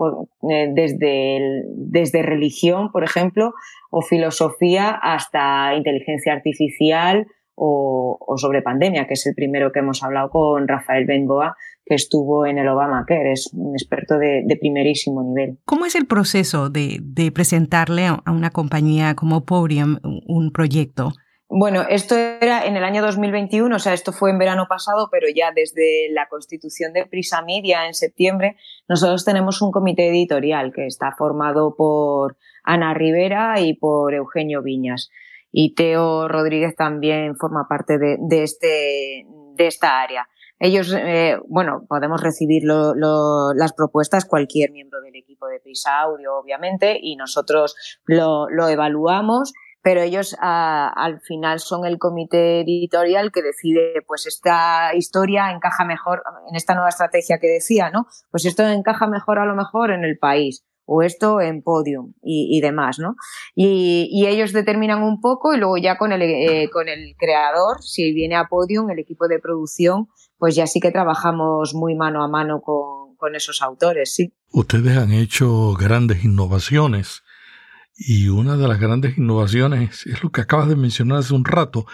eh, 0.50 0.68
desde, 0.74 1.62
desde 1.76 2.22
religión, 2.22 2.90
por 2.90 3.04
ejemplo, 3.04 3.54
o 3.90 4.02
filosofía 4.02 4.90
hasta 4.90 5.74
inteligencia 5.76 6.32
artificial 6.32 7.28
o, 7.54 8.18
sobre 8.36 8.62
pandemia, 8.62 9.06
que 9.06 9.14
es 9.14 9.24
el 9.26 9.34
primero 9.36 9.70
que 9.70 9.78
hemos 9.78 10.02
hablado 10.02 10.30
con 10.30 10.66
Rafael 10.66 11.06
Bengoa, 11.06 11.56
que 11.86 11.94
estuvo 11.94 12.46
en 12.46 12.58
el 12.58 12.66
Obama 12.66 13.04
que 13.06 13.30
es 13.30 13.52
un 13.52 13.74
experto 13.74 14.18
de, 14.18 14.42
de, 14.44 14.56
primerísimo 14.56 15.22
nivel. 15.22 15.58
¿Cómo 15.64 15.86
es 15.86 15.94
el 15.94 16.06
proceso 16.06 16.70
de, 16.70 16.98
de 17.00 17.30
presentarle 17.30 18.06
a 18.06 18.32
una 18.32 18.50
compañía 18.50 19.14
como 19.14 19.44
Podium 19.44 19.98
un 20.02 20.50
proyecto? 20.50 21.12
Bueno, 21.56 21.84
esto 21.88 22.16
era 22.16 22.66
en 22.66 22.76
el 22.76 22.82
año 22.82 23.00
2021, 23.00 23.76
o 23.76 23.78
sea, 23.78 23.92
esto 23.92 24.10
fue 24.10 24.32
en 24.32 24.38
verano 24.38 24.66
pasado, 24.68 25.06
pero 25.08 25.28
ya 25.32 25.52
desde 25.54 26.08
la 26.10 26.26
constitución 26.26 26.92
de 26.92 27.06
Prisa 27.06 27.42
Media 27.42 27.86
en 27.86 27.94
septiembre, 27.94 28.56
nosotros 28.88 29.24
tenemos 29.24 29.62
un 29.62 29.70
comité 29.70 30.08
editorial 30.08 30.72
que 30.72 30.84
está 30.86 31.12
formado 31.16 31.76
por 31.76 32.36
Ana 32.64 32.92
Rivera 32.92 33.60
y 33.60 33.74
por 33.74 34.14
Eugenio 34.14 34.64
Viñas. 34.64 35.10
Y 35.52 35.76
Teo 35.76 36.26
Rodríguez 36.26 36.74
también 36.74 37.36
forma 37.36 37.68
parte 37.68 37.98
de, 37.98 38.42
este, 38.42 39.24
de 39.54 39.66
esta 39.68 40.02
área. 40.02 40.26
Ellos, 40.58 40.92
eh, 40.92 41.38
bueno, 41.46 41.84
podemos 41.88 42.20
recibir 42.20 42.64
las 42.64 43.72
propuestas 43.74 44.24
cualquier 44.24 44.72
miembro 44.72 45.00
del 45.02 45.14
equipo 45.14 45.46
de 45.46 45.60
Prisa 45.60 46.00
Audio, 46.00 46.36
obviamente, 46.36 46.98
y 47.00 47.14
nosotros 47.14 47.76
lo, 48.06 48.48
lo 48.50 48.68
evaluamos 48.68 49.52
pero 49.84 50.00
ellos 50.00 50.34
al 50.40 51.20
final 51.20 51.60
son 51.60 51.84
el 51.84 51.98
comité 51.98 52.62
editorial 52.62 53.30
que 53.30 53.42
decide, 53.42 54.00
pues 54.06 54.26
esta 54.26 54.94
historia 54.94 55.50
encaja 55.50 55.84
mejor 55.84 56.22
en 56.48 56.56
esta 56.56 56.72
nueva 56.72 56.88
estrategia 56.88 57.38
que 57.38 57.48
decía, 57.48 57.90
¿no? 57.90 58.06
Pues 58.30 58.46
esto 58.46 58.66
encaja 58.66 59.06
mejor 59.06 59.38
a 59.38 59.44
lo 59.44 59.54
mejor 59.54 59.90
en 59.90 60.04
el 60.04 60.16
país 60.16 60.64
o 60.86 61.02
esto 61.02 61.42
en 61.42 61.62
podium 61.62 62.14
y, 62.22 62.62
demás, 62.62 62.98
¿no? 62.98 63.14
Y, 63.54 64.24
ellos 64.26 64.54
determinan 64.54 65.02
un 65.02 65.20
poco 65.20 65.52
y 65.52 65.58
luego 65.58 65.76
ya 65.76 65.98
con 65.98 66.12
el, 66.12 66.22
eh, 66.22 66.70
con 66.72 66.88
el 66.88 67.14
creador, 67.18 67.82
si 67.82 68.14
viene 68.14 68.36
a 68.36 68.48
podium, 68.48 68.88
el 68.88 69.00
equipo 69.00 69.28
de 69.28 69.38
producción, 69.38 70.08
pues 70.38 70.54
ya 70.54 70.66
sí 70.66 70.80
que 70.80 70.92
trabajamos 70.92 71.74
muy 71.74 71.94
mano 71.94 72.24
a 72.24 72.28
mano 72.28 72.62
con, 72.62 73.16
con 73.16 73.34
esos 73.34 73.60
autores, 73.60 74.14
sí. 74.14 74.32
Ustedes 74.50 74.96
han 74.96 75.12
hecho 75.12 75.74
grandes 75.74 76.24
innovaciones 76.24 77.23
y 77.96 78.28
una 78.28 78.56
de 78.56 78.68
las 78.68 78.80
grandes 78.80 79.18
innovaciones 79.18 80.06
es 80.06 80.22
lo 80.22 80.30
que 80.30 80.40
acabas 80.40 80.68
de 80.68 80.76
mencionar 80.76 81.18
hace 81.18 81.34
un 81.34 81.44
rato, 81.44 81.86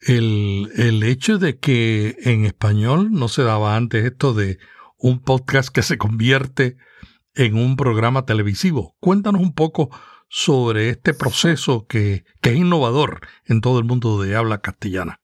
el, 0.00 0.70
el 0.76 1.02
hecho 1.02 1.38
de 1.38 1.58
que 1.58 2.16
en 2.22 2.44
español 2.44 3.12
no 3.12 3.28
se 3.28 3.42
daba 3.42 3.76
antes 3.76 4.04
esto 4.04 4.34
de 4.34 4.58
un 4.96 5.20
podcast 5.20 5.68
que 5.68 5.82
se 5.82 5.98
convierte 5.98 6.76
en 7.34 7.56
un 7.56 7.76
programa 7.76 8.24
televisivo. 8.26 8.96
Cuéntanos 9.00 9.40
un 9.40 9.54
poco 9.54 9.90
sobre 10.28 10.90
este 10.90 11.14
proceso 11.14 11.86
que, 11.86 12.24
que 12.40 12.50
es 12.50 12.56
innovador 12.56 13.20
en 13.44 13.60
todo 13.60 13.78
el 13.78 13.84
mundo 13.84 14.20
de 14.22 14.36
habla 14.36 14.60
castellana 14.60 15.19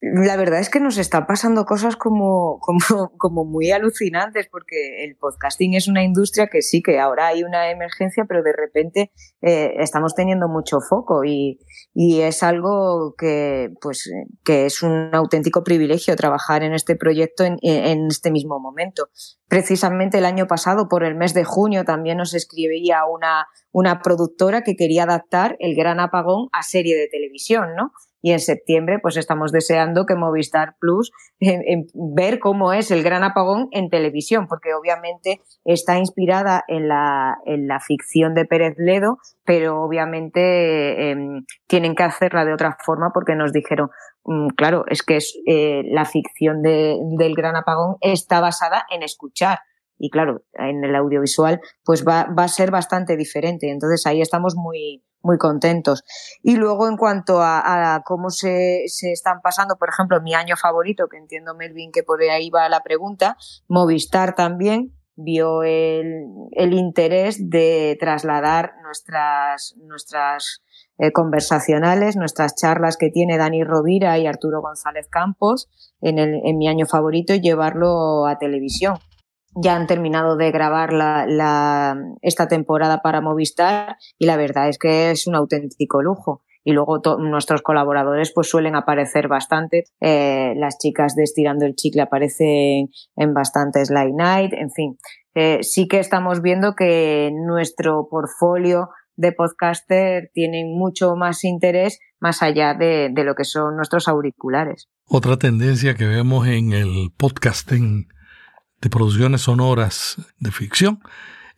la 0.00 0.36
verdad 0.36 0.60
es 0.60 0.68
que 0.68 0.78
nos 0.78 0.98
están 0.98 1.26
pasando 1.26 1.64
cosas 1.64 1.96
como, 1.96 2.58
como, 2.60 2.78
como, 3.18 3.44
muy 3.44 3.70
alucinantes, 3.70 4.46
porque 4.50 5.04
el 5.04 5.16
podcasting 5.16 5.74
es 5.74 5.88
una 5.88 6.04
industria 6.04 6.48
que 6.48 6.60
sí, 6.60 6.82
que 6.82 7.00
ahora 7.00 7.28
hay 7.28 7.42
una 7.42 7.70
emergencia, 7.70 8.24
pero 8.28 8.42
de 8.42 8.52
repente 8.52 9.10
eh, 9.40 9.74
estamos 9.78 10.14
teniendo 10.14 10.48
mucho 10.48 10.78
foco 10.86 11.24
y, 11.24 11.58
y, 11.94 12.20
es 12.20 12.42
algo 12.42 13.14
que, 13.16 13.70
pues, 13.80 14.10
que 14.44 14.66
es 14.66 14.82
un 14.82 15.14
auténtico 15.14 15.64
privilegio 15.64 16.14
trabajar 16.14 16.62
en 16.62 16.74
este 16.74 16.94
proyecto 16.96 17.44
en, 17.44 17.56
en 17.62 18.06
este 18.08 18.30
mismo 18.30 18.60
momento. 18.60 19.08
Precisamente 19.48 20.18
el 20.18 20.26
año 20.26 20.46
pasado, 20.46 20.88
por 20.88 21.04
el 21.04 21.14
mes 21.14 21.32
de 21.32 21.44
junio, 21.44 21.84
también 21.84 22.18
nos 22.18 22.34
escribía 22.34 23.06
una, 23.06 23.46
una 23.72 24.00
productora 24.00 24.62
que 24.62 24.76
quería 24.76 25.04
adaptar 25.04 25.56
El 25.58 25.74
Gran 25.74 26.00
Apagón 26.00 26.48
a 26.52 26.62
serie 26.62 26.96
de 26.96 27.08
televisión, 27.08 27.74
¿no? 27.76 27.92
Y 28.22 28.32
en 28.32 28.40
septiembre 28.40 28.98
pues 29.00 29.16
estamos 29.16 29.52
deseando 29.52 30.06
que 30.06 30.16
Movistar 30.16 30.76
Plus 30.80 31.12
ver 31.94 32.38
cómo 32.38 32.72
es 32.72 32.90
el 32.90 33.02
gran 33.02 33.24
apagón 33.24 33.68
en 33.72 33.90
televisión, 33.90 34.46
porque 34.48 34.74
obviamente 34.74 35.40
está 35.64 35.98
inspirada 35.98 36.64
en 36.68 36.88
la, 36.88 37.38
en 37.44 37.68
la 37.68 37.80
ficción 37.80 38.34
de 38.34 38.44
Pérez 38.44 38.74
Ledo, 38.78 39.18
pero 39.44 39.82
obviamente 39.82 41.10
em, 41.10 41.44
tienen 41.66 41.94
que 41.94 42.02
hacerla 42.02 42.44
de 42.44 42.54
otra 42.54 42.76
forma 42.84 43.10
porque 43.12 43.34
nos 43.34 43.52
dijeron, 43.52 43.90
mm, 44.24 44.48
claro, 44.56 44.84
es 44.88 45.02
que 45.02 45.16
es, 45.16 45.38
eh, 45.46 45.82
la 45.84 46.04
ficción 46.04 46.62
de, 46.62 46.98
del 47.18 47.34
gran 47.34 47.56
apagón 47.56 47.96
está 48.00 48.40
basada 48.40 48.86
en 48.90 49.02
escuchar 49.02 49.58
y 49.98 50.10
claro, 50.10 50.42
en 50.54 50.84
el 50.84 50.94
audiovisual 50.94 51.60
pues 51.84 52.06
va, 52.06 52.26
va 52.38 52.44
a 52.44 52.48
ser 52.48 52.70
bastante 52.70 53.16
diferente. 53.16 53.70
Entonces 53.70 54.06
ahí 54.06 54.20
estamos 54.20 54.54
muy, 54.56 55.02
muy 55.26 55.36
contentos. 55.36 56.04
Y 56.42 56.56
luego 56.56 56.88
en 56.88 56.96
cuanto 56.96 57.42
a, 57.42 58.02
cómo 58.04 58.30
se, 58.30 58.84
se, 58.86 59.12
están 59.12 59.40
pasando, 59.42 59.76
por 59.76 59.90
ejemplo, 59.90 60.22
mi 60.22 60.34
año 60.34 60.56
favorito, 60.56 61.08
que 61.08 61.18
entiendo 61.18 61.54
Melvin 61.54 61.92
que 61.92 62.02
por 62.02 62.22
ahí 62.22 62.48
va 62.48 62.68
la 62.68 62.82
pregunta, 62.82 63.36
Movistar 63.68 64.34
también 64.34 64.92
vio 65.16 65.62
el, 65.62 66.26
el 66.52 66.74
interés 66.74 67.50
de 67.50 67.96
trasladar 67.98 68.74
nuestras, 68.82 69.74
nuestras 69.78 70.62
eh, 70.98 71.10
conversacionales, 71.12 72.16
nuestras 72.16 72.54
charlas 72.54 72.96
que 72.96 73.10
tiene 73.10 73.38
Dani 73.38 73.64
Rovira 73.64 74.18
y 74.18 74.26
Arturo 74.26 74.60
González 74.60 75.08
Campos 75.10 75.68
en, 76.00 76.18
el, 76.18 76.40
en 76.44 76.58
mi 76.58 76.68
año 76.68 76.86
favorito 76.86 77.34
y 77.34 77.40
llevarlo 77.40 78.26
a 78.26 78.38
televisión 78.38 78.98
ya 79.56 79.74
han 79.74 79.86
terminado 79.86 80.36
de 80.36 80.50
grabar 80.50 80.92
la, 80.92 81.96
esta 82.22 82.48
temporada 82.48 83.00
para 83.02 83.20
Movistar 83.20 83.96
y 84.18 84.26
la 84.26 84.36
verdad 84.36 84.68
es 84.68 84.78
que 84.78 85.10
es 85.10 85.26
un 85.26 85.34
auténtico 85.34 86.02
lujo. 86.02 86.42
Y 86.62 86.72
luego 86.72 87.00
nuestros 87.18 87.62
colaboradores 87.62 88.32
pues 88.34 88.48
suelen 88.50 88.74
aparecer 88.74 89.28
bastante. 89.28 89.84
Eh, 90.00 90.52
las 90.56 90.78
chicas 90.78 91.14
de 91.14 91.22
Estirando 91.22 91.64
el 91.64 91.76
Chicle 91.76 92.02
aparecen 92.02 92.88
en 93.14 93.34
bastantes 93.34 93.88
Light 93.88 94.14
Night, 94.16 94.52
en 94.52 94.70
fin. 94.72 94.98
Eh, 95.34 95.62
sí 95.62 95.86
que 95.86 96.00
estamos 96.00 96.42
viendo 96.42 96.74
que 96.74 97.30
nuestro 97.32 98.08
portfolio 98.10 98.88
de 99.14 99.30
podcaster 99.30 100.30
tiene 100.34 100.64
mucho 100.66 101.14
más 101.14 101.44
interés 101.44 102.00
más 102.18 102.42
allá 102.42 102.74
de, 102.74 103.10
de, 103.12 103.24
lo 103.24 103.34
que 103.34 103.44
son 103.44 103.76
nuestros 103.76 104.08
auriculares. 104.08 104.88
Otra 105.04 105.36
tendencia 105.36 105.94
que 105.94 106.06
vemos 106.06 106.48
en 106.48 106.72
el 106.72 107.10
podcasting 107.16 108.08
de 108.86 108.90
producciones 108.90 109.40
sonoras 109.40 110.16
de 110.38 110.52
ficción 110.52 111.00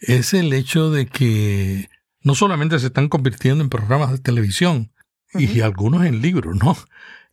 es 0.01 0.33
el 0.33 0.51
hecho 0.55 0.91
de 0.91 1.07
que 1.07 1.91
no 2.23 2.35
solamente 2.35 2.79
se 2.79 2.87
están 2.87 3.11
convirtiendo 3.11 3.63
en 3.63 3.69
programas 3.69 4.13
de 4.13 4.19
televisión 4.19 4.95
y 5.35 5.61
algunos 5.61 6.07
en 6.07 6.23
libros, 6.23 6.57
¿no? 6.57 6.75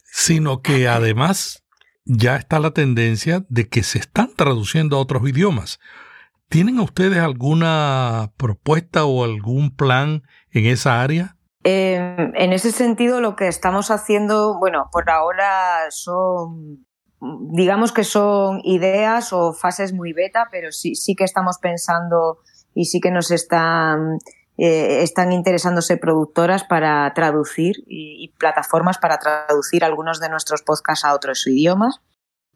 Sino 0.03 0.61
que 0.61 0.89
además 0.89 1.63
ya 2.03 2.35
está 2.35 2.59
la 2.59 2.71
tendencia 2.71 3.45
de 3.47 3.69
que 3.69 3.83
se 3.83 3.99
están 3.99 4.33
traduciendo 4.35 4.97
a 4.97 4.99
otros 4.99 5.27
idiomas. 5.29 5.79
¿Tienen 6.49 6.77
ustedes 6.79 7.19
alguna 7.19 8.33
propuesta 8.35 9.05
o 9.05 9.23
algún 9.23 9.73
plan 9.73 10.23
en 10.51 10.65
esa 10.65 11.01
área? 11.01 11.37
Eh, 11.63 12.31
en 12.33 12.51
ese 12.51 12.73
sentido, 12.73 13.21
lo 13.21 13.37
que 13.37 13.47
estamos 13.47 13.91
haciendo, 13.91 14.59
bueno, 14.59 14.89
por 14.91 15.09
ahora 15.09 15.89
son 15.89 16.85
digamos 17.21 17.91
que 17.91 18.03
son 18.03 18.61
ideas 18.63 19.33
o 19.33 19.53
fases 19.53 19.93
muy 19.93 20.13
beta, 20.13 20.47
pero 20.51 20.71
sí, 20.71 20.95
sí 20.95 21.15
que 21.15 21.23
estamos 21.23 21.57
pensando 21.57 22.39
y 22.73 22.85
sí 22.85 22.99
que 22.99 23.11
nos 23.11 23.31
están, 23.31 24.19
eh, 24.57 25.01
están 25.01 25.31
interesándose 25.31 25.97
productoras 25.97 26.63
para 26.63 27.11
traducir 27.13 27.77
y, 27.87 28.33
plataformas 28.37 28.97
para 28.97 29.17
traducir 29.17 29.83
algunos 29.83 30.19
de 30.19 30.29
nuestros 30.29 30.61
podcasts 30.61 31.05
a 31.05 31.13
otros 31.13 31.47
idiomas. 31.47 32.01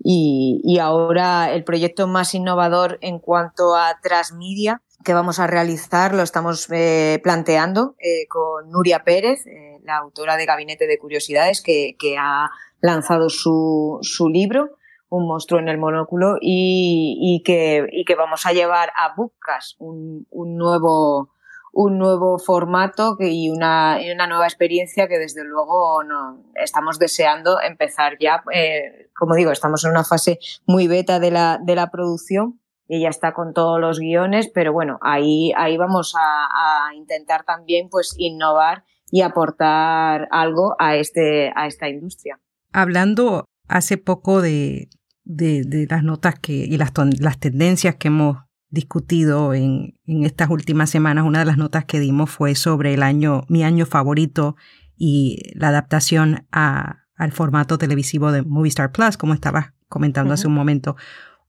Y, 0.02 0.62
y, 0.64 0.80
ahora 0.80 1.52
el 1.52 1.64
proyecto 1.64 2.08
más 2.08 2.34
innovador 2.34 2.98
en 3.02 3.20
cuanto 3.20 3.76
a 3.76 4.00
transmedia 4.02 4.82
que 5.04 5.14
vamos 5.14 5.40
a 5.40 5.48
realizar 5.48 6.14
lo 6.14 6.24
estamos 6.24 6.68
eh, 6.72 7.20
planteando 7.24 7.96
eh, 8.00 8.28
con 8.28 8.70
Nuria 8.70 9.04
Pérez, 9.04 9.46
la 9.84 9.98
autora 9.98 10.38
de 10.38 10.46
Gabinete 10.46 10.88
de 10.88 11.00
Curiosidades, 11.00 11.62
que, 11.62 11.96
que 11.98 12.18
ha 12.18 12.50
lanzado 12.82 13.30
su, 13.30 14.00
su 14.02 14.30
libro, 14.30 14.78
Un 15.10 15.28
monstruo 15.28 15.60
en 15.60 15.70
el 15.70 15.80
monóculo, 15.80 16.38
y, 16.40 17.18
y, 17.20 17.44
que, 17.44 17.88
y 17.92 18.06
que 18.06 18.16
vamos 18.16 18.46
a 18.46 18.54
llevar 18.54 18.92
a 18.96 19.16
Bookcast 19.16 19.76
un, 19.80 20.28
un 20.30 20.56
nuevo, 20.56 21.32
un 21.74 21.98
nuevo 21.98 22.38
formato 22.38 23.18
y 23.20 23.50
una, 23.50 23.98
una, 24.14 24.28
nueva 24.28 24.46
experiencia 24.46 25.08
que 25.08 25.18
desde 25.18 25.44
luego 25.44 26.04
no, 26.04 26.44
estamos 26.56 27.00
deseando 27.00 27.60
empezar 27.60 28.18
ya. 28.20 28.44
Eh, 28.54 29.10
como 29.18 29.34
digo, 29.36 29.52
estamos 29.52 29.84
en 29.84 29.92
una 29.92 30.04
fase 30.04 30.40
muy 30.68 30.88
beta 30.88 31.20
de 31.20 31.32
la, 31.32 31.60
de 31.60 31.76
la 31.76 31.90
producción 31.90 32.60
y 32.88 33.02
ya 33.02 33.10
está 33.10 33.34
con 33.34 33.54
todos 33.54 33.80
los 33.80 34.00
guiones, 34.00 34.48
pero 34.48 34.74
bueno, 34.74 35.00
ahí, 35.02 35.52
ahí 35.58 35.78
vamos 35.78 36.16
a, 36.16 36.90
a 36.90 36.94
intentar 36.96 37.44
también 37.44 37.90
pues 37.90 38.16
innovar 38.18 38.84
y 39.12 39.22
aportar 39.22 40.28
algo 40.32 40.76
a, 40.80 40.96
este, 40.96 41.52
a 41.56 41.68
esta 41.68 41.90
industria. 41.90 42.40
Hablando 42.72 43.46
hace 43.68 43.98
poco 43.98 44.42
de, 44.42 44.90
de, 45.24 45.88
las 45.90 46.04
notas 46.04 46.36
que, 46.40 46.54
y 46.54 46.78
las, 46.78 46.92
las 47.20 47.40
tendencias 47.40 47.96
que 47.96 48.10
hemos 48.10 48.38
discutido 48.70 49.54
en, 49.54 50.00
en, 50.06 50.26
estas 50.26 50.50
últimas 50.50 50.90
semanas, 50.90 51.26
una 51.26 51.40
de 51.40 51.46
las 51.46 51.58
notas 51.58 51.86
que 51.86 52.00
dimos 52.00 52.30
fue 52.30 52.56
sobre 52.56 52.94
el 52.94 53.04
año, 53.04 53.44
mi 53.48 53.64
año 53.64 53.86
favorito 53.86 54.56
y 54.96 55.42
la 55.56 55.70
adaptación 55.70 56.46
a, 56.52 57.06
al 57.16 57.32
formato 57.32 57.78
televisivo 57.78 58.32
de 58.32 58.44
Movistar 58.44 58.92
Plus, 58.92 59.18
como 59.18 59.34
estabas 59.34 59.74
comentando 59.88 60.34
hace 60.34 60.48
un 60.48 60.54
momento. 60.54 60.96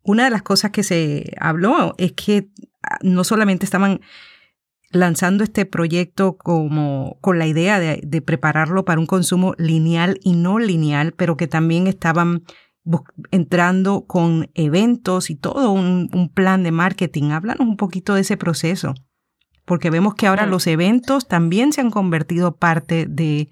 Una 0.03 0.25
de 0.25 0.31
las 0.31 0.43
cosas 0.43 0.71
que 0.71 0.83
se 0.83 1.35
habló 1.39 1.95
es 1.99 2.13
que 2.13 2.51
ah, 2.83 2.99
no 3.03 3.25
solamente 3.25 3.65
estaban 3.65 4.01
lanzando 4.91 5.45
este 5.45 5.67
proyecto 5.67 6.37
como 6.37 7.19
con 7.21 7.39
la 7.39 7.47
idea 7.47 7.79
de, 7.79 8.01
de, 8.05 8.23
prepararlo 8.23 8.85
para 8.85 9.01
un 9.01 9.07
consumo 9.07 9.55
lineal 9.57 10.19
y 10.23 10.33
no 10.33 10.59
lineal, 10.59 11.13
pero 11.13 11.37
que 11.37 11.47
también 11.47 11.87
estaban 11.87 12.43
entrando 13.31 14.07
con 14.07 14.51
eventos 14.55 15.31
y 15.31 15.37
todo 15.37 15.71
un, 15.71 16.09
un 16.13 16.29
plan 16.29 16.63
de 16.63 16.73
marketing. 16.73 17.31
Háblanos 17.31 17.67
un 17.67 17.77
poquito 17.77 18.15
de 18.15 18.23
ese 18.23 18.37
proceso, 18.37 18.95
porque 19.65 19.91
vemos 19.91 20.15
que 20.15 20.27
ahora 20.27 20.47
los 20.47 20.67
eventos 20.67 21.29
también 21.29 21.73
se 21.73 21.81
han 21.81 21.91
convertido 21.91 22.57
parte 22.57 23.07
de, 23.09 23.51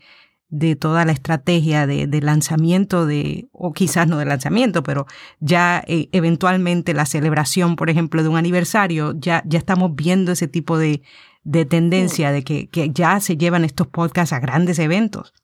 de 0.51 0.77
toda 0.77 1.05
la 1.05 1.13
estrategia 1.13 1.87
de, 1.87 2.07
de, 2.07 2.21
lanzamiento 2.23 3.07
de, 3.07 3.49
o 3.53 3.73
quizás 3.73 4.09
no 4.09 4.19
de 4.19 4.25
lanzamiento, 4.25 4.83
pero 4.83 5.07
ya 5.41 5.85
eh, 5.87 6.09
eventualmente 6.13 6.95
la 6.95 7.07
celebración, 7.07 7.77
por 7.77 7.91
ejemplo, 7.91 8.23
de 8.23 8.29
un 8.29 8.37
aniversario, 8.37 9.15
ya, 9.19 9.43
ya 9.47 9.59
estamos 9.59 9.95
viendo 9.95 10.33
ese 10.33 10.49
tipo 10.49 10.79
de, 10.79 11.03
de 11.45 11.67
tendencia 11.67 12.33
de 12.33 12.45
que, 12.45 12.69
que 12.69 12.91
ya 12.91 13.21
se 13.21 13.37
llevan 13.37 13.65
estos 13.65 13.87
podcasts 13.89 14.33
a 14.33 14.41
grandes 14.41 14.79
eventos. 14.79 15.35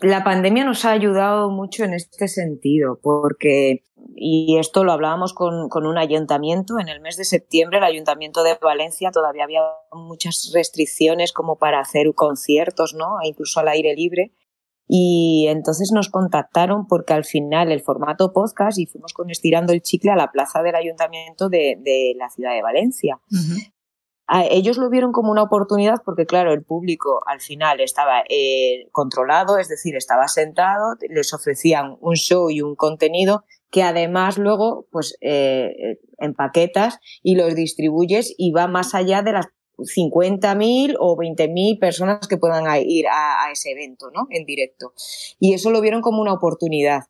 La 0.00 0.24
pandemia 0.24 0.64
nos 0.64 0.84
ha 0.84 0.90
ayudado 0.90 1.50
mucho 1.50 1.84
en 1.84 1.94
este 1.94 2.28
sentido, 2.28 2.98
porque, 3.02 3.84
y 4.14 4.58
esto 4.58 4.84
lo 4.84 4.92
hablábamos 4.92 5.34
con, 5.34 5.68
con, 5.68 5.86
un 5.86 5.98
ayuntamiento, 5.98 6.78
en 6.78 6.88
el 6.88 7.00
mes 7.00 7.16
de 7.16 7.24
septiembre 7.24 7.78
el 7.78 7.84
ayuntamiento 7.84 8.42
de 8.42 8.58
Valencia 8.60 9.10
todavía 9.10 9.44
había 9.44 9.62
muchas 9.92 10.50
restricciones 10.54 11.32
como 11.32 11.56
para 11.56 11.80
hacer 11.80 12.12
conciertos, 12.14 12.94
¿no? 12.94 13.20
E 13.22 13.28
incluso 13.28 13.60
al 13.60 13.68
aire 13.68 13.94
libre. 13.94 14.32
Y 14.86 15.46
entonces 15.48 15.92
nos 15.92 16.10
contactaron 16.10 16.86
porque 16.86 17.14
al 17.14 17.24
final 17.24 17.72
el 17.72 17.80
formato 17.80 18.32
podcast 18.32 18.78
y 18.78 18.86
fuimos 18.86 19.14
con 19.14 19.30
estirando 19.30 19.72
el 19.72 19.80
chicle 19.80 20.10
a 20.10 20.16
la 20.16 20.30
plaza 20.30 20.62
del 20.62 20.74
ayuntamiento 20.74 21.48
de, 21.48 21.78
de 21.80 22.12
la 22.16 22.28
ciudad 22.28 22.52
de 22.52 22.62
Valencia. 22.62 23.20
Uh 23.30 23.36
-huh 23.36 23.74
ellos 24.50 24.78
lo 24.78 24.88
vieron 24.88 25.12
como 25.12 25.30
una 25.30 25.42
oportunidad 25.42 25.96
porque, 26.04 26.26
claro, 26.26 26.52
el 26.52 26.64
público 26.64 27.20
al 27.26 27.40
final 27.40 27.80
estaba 27.80 28.22
eh, 28.28 28.88
controlado, 28.90 29.58
es 29.58 29.68
decir, 29.68 29.96
estaba 29.96 30.28
sentado, 30.28 30.96
les 31.08 31.34
ofrecían 31.34 31.96
un 32.00 32.14
show 32.14 32.50
y 32.50 32.62
un 32.62 32.74
contenido 32.74 33.44
que 33.74 33.82
además 33.82 34.38
luego 34.38 34.86
pues 34.92 35.18
eh, 35.20 35.98
empaquetas 36.18 37.00
y 37.24 37.34
los 37.34 37.56
distribuyes 37.56 38.32
y 38.38 38.52
va 38.52 38.68
más 38.68 38.94
allá 38.94 39.22
de 39.22 39.32
las 39.32 39.46
50.000 39.78 40.94
o 41.00 41.16
20.000 41.16 41.80
personas 41.80 42.28
que 42.28 42.36
puedan 42.36 42.66
ir 42.86 43.08
a, 43.08 43.44
a 43.44 43.50
ese 43.50 43.72
evento, 43.72 44.12
¿no? 44.12 44.28
En 44.30 44.46
directo. 44.46 44.92
Y 45.40 45.54
eso 45.54 45.72
lo 45.72 45.80
vieron 45.80 46.02
como 46.02 46.22
una 46.22 46.34
oportunidad. 46.34 47.06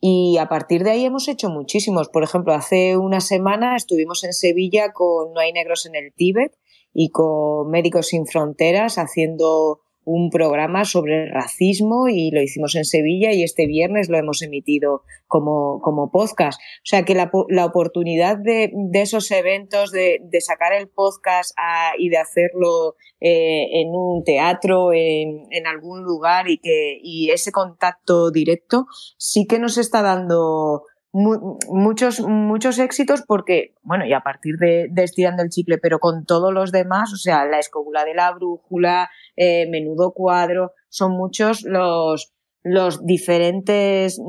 Y 0.00 0.38
a 0.38 0.48
partir 0.48 0.82
de 0.82 0.90
ahí 0.90 1.04
hemos 1.04 1.28
hecho 1.28 1.48
muchísimos. 1.48 2.08
Por 2.08 2.24
ejemplo, 2.24 2.54
hace 2.54 2.96
una 2.96 3.20
semana 3.20 3.76
estuvimos 3.76 4.24
en 4.24 4.32
Sevilla 4.32 4.92
con 4.92 5.32
No 5.32 5.38
hay 5.38 5.52
negros 5.52 5.86
en 5.86 5.94
el 5.94 6.12
Tíbet 6.12 6.58
y 6.92 7.10
con 7.10 7.70
Médicos 7.70 8.08
Sin 8.08 8.26
Fronteras 8.26 8.98
haciendo 8.98 9.82
un 10.12 10.30
programa 10.30 10.84
sobre 10.84 11.30
racismo 11.30 12.08
y 12.08 12.30
lo 12.30 12.42
hicimos 12.42 12.74
en 12.74 12.84
Sevilla 12.84 13.32
y 13.32 13.42
este 13.42 13.66
viernes 13.66 14.08
lo 14.08 14.18
hemos 14.18 14.42
emitido 14.42 15.02
como, 15.28 15.80
como 15.80 16.10
podcast. 16.10 16.60
O 16.60 16.84
sea 16.84 17.04
que 17.04 17.14
la, 17.14 17.30
la 17.48 17.66
oportunidad 17.66 18.36
de, 18.36 18.72
de, 18.74 19.00
esos 19.02 19.30
eventos, 19.30 19.92
de, 19.92 20.18
de 20.22 20.40
sacar 20.40 20.72
el 20.72 20.88
podcast 20.88 21.52
a, 21.56 21.92
y 21.98 22.08
de 22.08 22.18
hacerlo 22.18 22.96
eh, 23.20 23.80
en 23.80 23.90
un 23.94 24.24
teatro, 24.24 24.92
en, 24.92 25.46
en, 25.50 25.66
algún 25.66 26.02
lugar 26.02 26.48
y 26.48 26.58
que 26.58 26.98
y 27.02 27.30
ese 27.30 27.52
contacto 27.52 28.30
directo 28.30 28.86
sí 29.16 29.46
que 29.46 29.58
nos 29.58 29.78
está 29.78 30.02
dando 30.02 30.84
muchos, 31.12 32.20
muchos 32.20 32.78
éxitos 32.78 33.22
porque, 33.26 33.74
bueno, 33.82 34.06
y 34.06 34.12
a 34.12 34.20
partir 34.20 34.56
de, 34.58 34.90
estirando 34.96 35.42
el 35.42 35.50
chicle, 35.50 35.78
pero 35.78 35.98
con 35.98 36.24
todos 36.24 36.52
los 36.52 36.72
demás, 36.72 37.12
o 37.12 37.16
sea, 37.16 37.44
la 37.46 37.58
escóbula 37.58 38.04
de 38.04 38.14
la 38.14 38.32
brújula, 38.32 39.10
eh, 39.36 39.68
menudo 39.70 40.12
cuadro, 40.12 40.72
son 40.88 41.12
muchos 41.12 41.62
los, 41.62 42.32
los 42.62 43.04
diferentes 43.04 44.20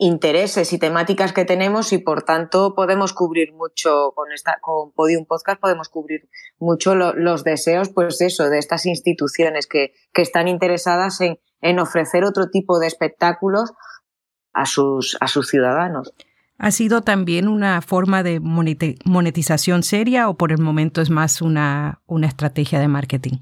intereses 0.00 0.72
y 0.72 0.78
temáticas 0.78 1.34
que 1.34 1.44
tenemos 1.44 1.92
y 1.92 1.98
por 1.98 2.22
tanto 2.22 2.74
podemos 2.74 3.12
cubrir 3.12 3.52
mucho 3.52 4.12
con 4.14 4.32
esta 4.32 4.58
con 4.62 4.92
Podium 4.92 5.26
Podcast 5.26 5.60
podemos 5.60 5.90
cubrir 5.90 6.30
mucho 6.58 6.94
lo, 6.94 7.12
los 7.12 7.44
deseos 7.44 7.90
pues 7.90 8.18
eso 8.22 8.48
de 8.48 8.58
estas 8.58 8.86
instituciones 8.86 9.66
que, 9.66 9.92
que 10.14 10.22
están 10.22 10.48
interesadas 10.48 11.20
en, 11.20 11.38
en 11.60 11.78
ofrecer 11.78 12.24
otro 12.24 12.48
tipo 12.48 12.78
de 12.78 12.86
espectáculos 12.86 13.74
a 14.52 14.66
sus, 14.66 15.16
a 15.20 15.28
sus 15.28 15.48
ciudadanos. 15.48 16.12
¿Ha 16.58 16.70
sido 16.72 17.00
también 17.00 17.48
una 17.48 17.80
forma 17.80 18.22
de 18.22 18.38
monetización 18.40 19.82
seria 19.82 20.28
o 20.28 20.36
por 20.36 20.52
el 20.52 20.58
momento 20.58 21.00
es 21.00 21.08
más 21.08 21.40
una, 21.40 22.02
una 22.06 22.26
estrategia 22.26 22.78
de 22.78 22.88
marketing? 22.88 23.38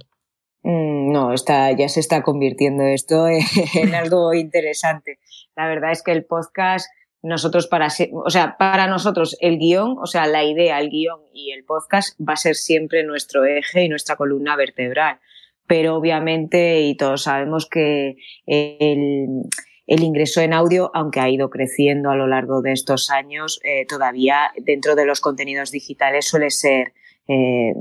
Mm, 0.62 1.11
no, 1.12 1.32
está, 1.32 1.72
ya 1.72 1.88
se 1.88 1.98
está 1.98 2.22
convirtiendo 2.22 2.85
esto 2.85 3.26
en 3.74 3.94
algo 3.94 4.35
interesante. 4.35 5.18
La 5.56 5.66
verdad 5.66 5.90
es 5.90 6.02
que 6.02 6.12
el 6.12 6.24
podcast, 6.26 6.88
nosotros 7.20 7.66
para, 7.66 7.88
o 8.12 8.30
sea, 8.30 8.56
para 8.56 8.87
nosotros 8.87 9.37
el 9.40 9.59
guion, 9.59 9.96
o 9.98 10.06
sea, 10.06 10.26
la 10.26 10.44
idea, 10.44 10.78
el 10.78 10.90
guion 10.90 11.20
y 11.32 11.50
el 11.50 11.64
podcast 11.64 12.16
va 12.20 12.35
a 12.35 12.37
ser 12.37 12.54
siempre 12.54 13.02
nuestro 13.02 13.44
eje 13.44 13.82
y 13.82 13.88
nuestra 13.88 14.14
columna 14.14 14.54
vertebral. 14.54 15.18
Pero 15.66 15.96
obviamente, 15.96 16.82
y 16.82 16.96
todos 16.96 17.24
sabemos 17.24 17.68
que 17.68 18.16
el, 18.46 19.42
el 19.88 20.03
ingreso 20.03 20.42
en 20.42 20.53
audio, 20.53 20.90
aunque 20.92 21.18
ha 21.18 21.31
ido 21.31 21.48
creciendo 21.48 22.11
a 22.11 22.14
lo 22.14 22.27
largo 22.27 22.61
de 22.61 22.72
estos 22.72 23.11
años, 23.11 23.59
eh, 23.64 23.87
todavía 23.87 24.53
dentro 24.59 24.94
de 24.94 25.07
los 25.07 25.20
contenidos 25.20 25.70
digitales 25.70 26.29
suele 26.29 26.51
ser 26.51 26.92
eh, 27.27 27.72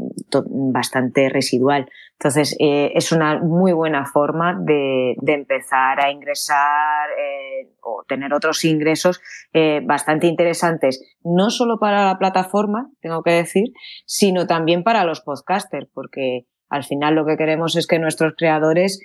bastante 0.50 1.28
residual. 1.28 1.89
Entonces, 2.13 2.56
eh, 2.60 2.91
es 2.96 3.12
una 3.12 3.39
muy 3.39 3.74
buena 3.74 4.06
forma 4.06 4.58
de, 4.58 5.15
empezar 5.28 6.00
a 6.00 6.10
ingresar 6.10 7.10
o 7.82 8.04
tener 8.08 8.34
otros 8.34 8.63
ingresos 8.63 9.22
bastante 9.84 10.28
interesantes, 10.28 11.02
no 11.24 11.50
solo 11.50 11.78
para 11.78 12.06
la 12.06 12.17
plataforma, 12.17 12.89
tengo 13.02 13.22
que 13.22 13.32
decir, 13.32 13.72
sino 14.06 14.48
también 14.48 14.84
para 14.84 15.04
los 15.04 15.22
podcasters, 15.22 15.88
porque 15.93 16.48
al 16.70 16.84
final 16.84 17.15
lo 17.15 17.26
que 17.26 17.38
queremos 17.38 17.76
es 17.76 17.86
que 17.88 18.00
nuestros 18.00 18.34
creadores 18.36 19.00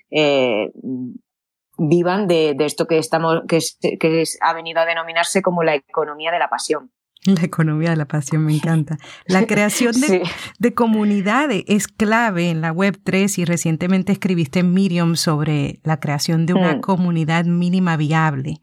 vivan 1.89 2.27
de, 2.29 2.55
de 2.57 2.65
esto 2.65 2.87
que 2.87 2.99
estamos, 2.99 3.43
que, 3.49 3.57
es, 3.57 3.79
que 3.81 4.21
es, 4.21 4.39
ha 4.41 4.53
venido 4.55 4.81
a 4.81 4.87
denominarse 4.87 5.43
como 5.43 5.63
la 5.63 5.75
economía 5.75 6.31
de 6.33 6.39
la 6.39 6.49
pasión. 6.49 6.91
La 7.25 7.43
economía 7.45 7.91
de 7.91 7.97
la 7.97 8.07
pasión 8.07 8.45
me 8.45 8.55
encanta. 8.55 8.99
La 9.27 9.47
creación 9.47 9.93
de, 9.93 10.07
sí. 10.07 10.23
de 10.59 10.75
comunidades 10.75 11.63
es 11.69 11.87
clave 11.87 12.51
en 12.51 12.61
la 12.61 12.73
Web3 12.73 13.39
y 13.39 13.45
recientemente 13.45 14.13
escribiste 14.13 14.61
en 14.61 14.73
Medium 14.73 15.15
sobre 15.17 15.81
la 15.85 16.01
creación 16.01 16.47
de 16.47 16.55
una 16.55 16.77
mm. 16.77 16.81
comunidad 16.81 17.45
mínima 17.45 17.97
viable. 17.97 18.57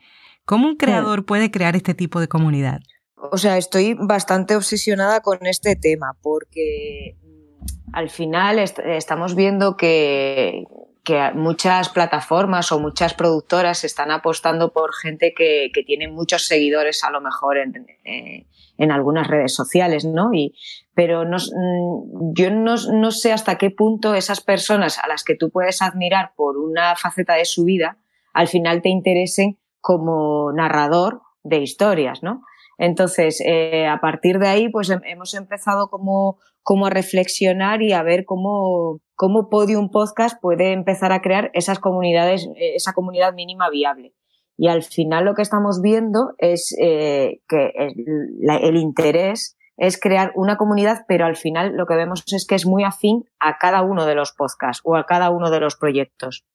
¿Cómo 0.46 0.68
un 0.68 0.76
creador 0.76 1.22
mm. 1.22 1.26
puede 1.26 1.52
crear 1.52 1.76
este 1.76 1.94
tipo 1.94 2.20
de 2.20 2.28
comunidad? 2.28 2.80
O 3.16 3.38
sea, 3.38 3.58
estoy 3.58 3.96
bastante 4.00 4.56
obsesionada 4.56 5.22
con 5.22 5.46
este 5.46 5.76
tema 5.76 6.18
porque 6.22 7.18
mm, 7.22 7.94
al 7.94 8.10
final 8.10 8.60
est 8.60 8.80
estamos 8.80 9.36
viendo 9.36 9.78
que, 9.78 10.64
que 11.10 11.32
muchas 11.34 11.90
plataformas 11.90 12.72
o 12.72 12.80
muchas 12.80 13.16
productoras 13.16 13.84
están 13.84 14.12
apostando 14.12 14.72
por 14.72 14.94
gente 14.94 15.34
que, 15.36 15.72
que 15.74 15.82
tiene 15.82 16.08
muchos 16.08 16.46
seguidores 16.46 17.04
a 17.04 17.10
lo 17.10 17.20
mejor 17.20 17.58
en, 17.58 17.88
eh, 18.06 18.46
en 18.78 18.92
algunas 18.92 19.28
redes 19.28 19.56
sociales, 19.56 20.06
¿no? 20.06 20.32
Y, 20.36 20.54
pero 20.94 21.26
no, 21.26 21.38
mm, 21.38 22.34
yo 22.36 22.52
no, 22.52 22.76
no, 22.94 23.10
sé 23.10 23.32
hasta 23.32 23.58
qué 23.58 23.72
punto 23.72 24.14
esas 24.14 24.40
personas 24.40 25.00
a 25.00 25.08
las 25.08 25.24
que 25.24 25.34
tú 25.34 25.50
puedes 25.50 25.82
admirar 25.82 26.34
por 26.36 26.60
una 26.60 26.96
faceta 26.96 27.34
de 27.34 27.46
su 27.46 27.64
vida, 27.64 27.98
al 28.32 28.48
final 28.48 28.84
te 28.84 28.90
interesen 28.90 29.58
como 29.82 30.52
narrador 30.54 31.24
de 31.42 31.58
historias, 31.58 32.22
¿no? 32.22 32.44
Entonces, 32.78 33.42
eh, 33.44 33.88
a 33.88 34.00
partir 34.00 34.38
de 34.38 34.48
ahí, 34.48 34.70
pues 34.70 34.92
hemos 34.92 35.34
empezado 35.34 35.90
como, 35.90 36.38
como 36.62 36.86
a 36.86 36.92
reflexionar 36.92 37.82
y 37.82 37.94
a 37.94 38.04
ver 38.04 38.26
cómo, 38.26 39.02
cómo 39.20 39.50
Podium 39.50 39.92
Podcast 39.92 40.40
puede 40.42 40.72
empezar 40.72 41.12
a 41.12 41.22
crear 41.22 41.52
esas 41.54 41.80
comunidades, 41.80 42.48
eh, 42.56 42.76
esa 42.76 42.94
comunidad 42.94 43.34
mínima 43.34 43.70
viable. 43.70 44.14
Y 44.56 44.70
al 44.70 44.82
final 44.82 45.26
lo 45.26 45.36
que 45.36 45.42
estamos 45.42 45.82
viendo 45.82 46.36
es 46.38 46.74
eh, 46.82 47.42
que 47.50 47.74
el, 47.76 48.50
el, 48.50 48.78
interés 48.78 49.58
es 49.76 50.00
crear 50.00 50.32
una 50.36 50.56
comunidad, 50.56 51.04
pero 51.06 51.26
al 51.26 51.36
final 51.36 51.76
lo 51.76 51.86
que 51.86 51.96
vemos 51.96 52.24
es 52.32 52.48
que 52.48 52.56
es 52.56 52.66
muy 52.66 52.86
afín 52.86 53.26
a 53.42 53.58
cada 53.58 53.82
uno 53.82 54.06
de 54.06 54.16
los 54.16 54.32
podcasts 54.32 54.82
o 54.86 54.96
a 54.96 55.06
cada 55.06 55.32
uno 55.32 55.52
de 55.52 55.60
los 55.60 55.76
proyectos. 55.76 56.46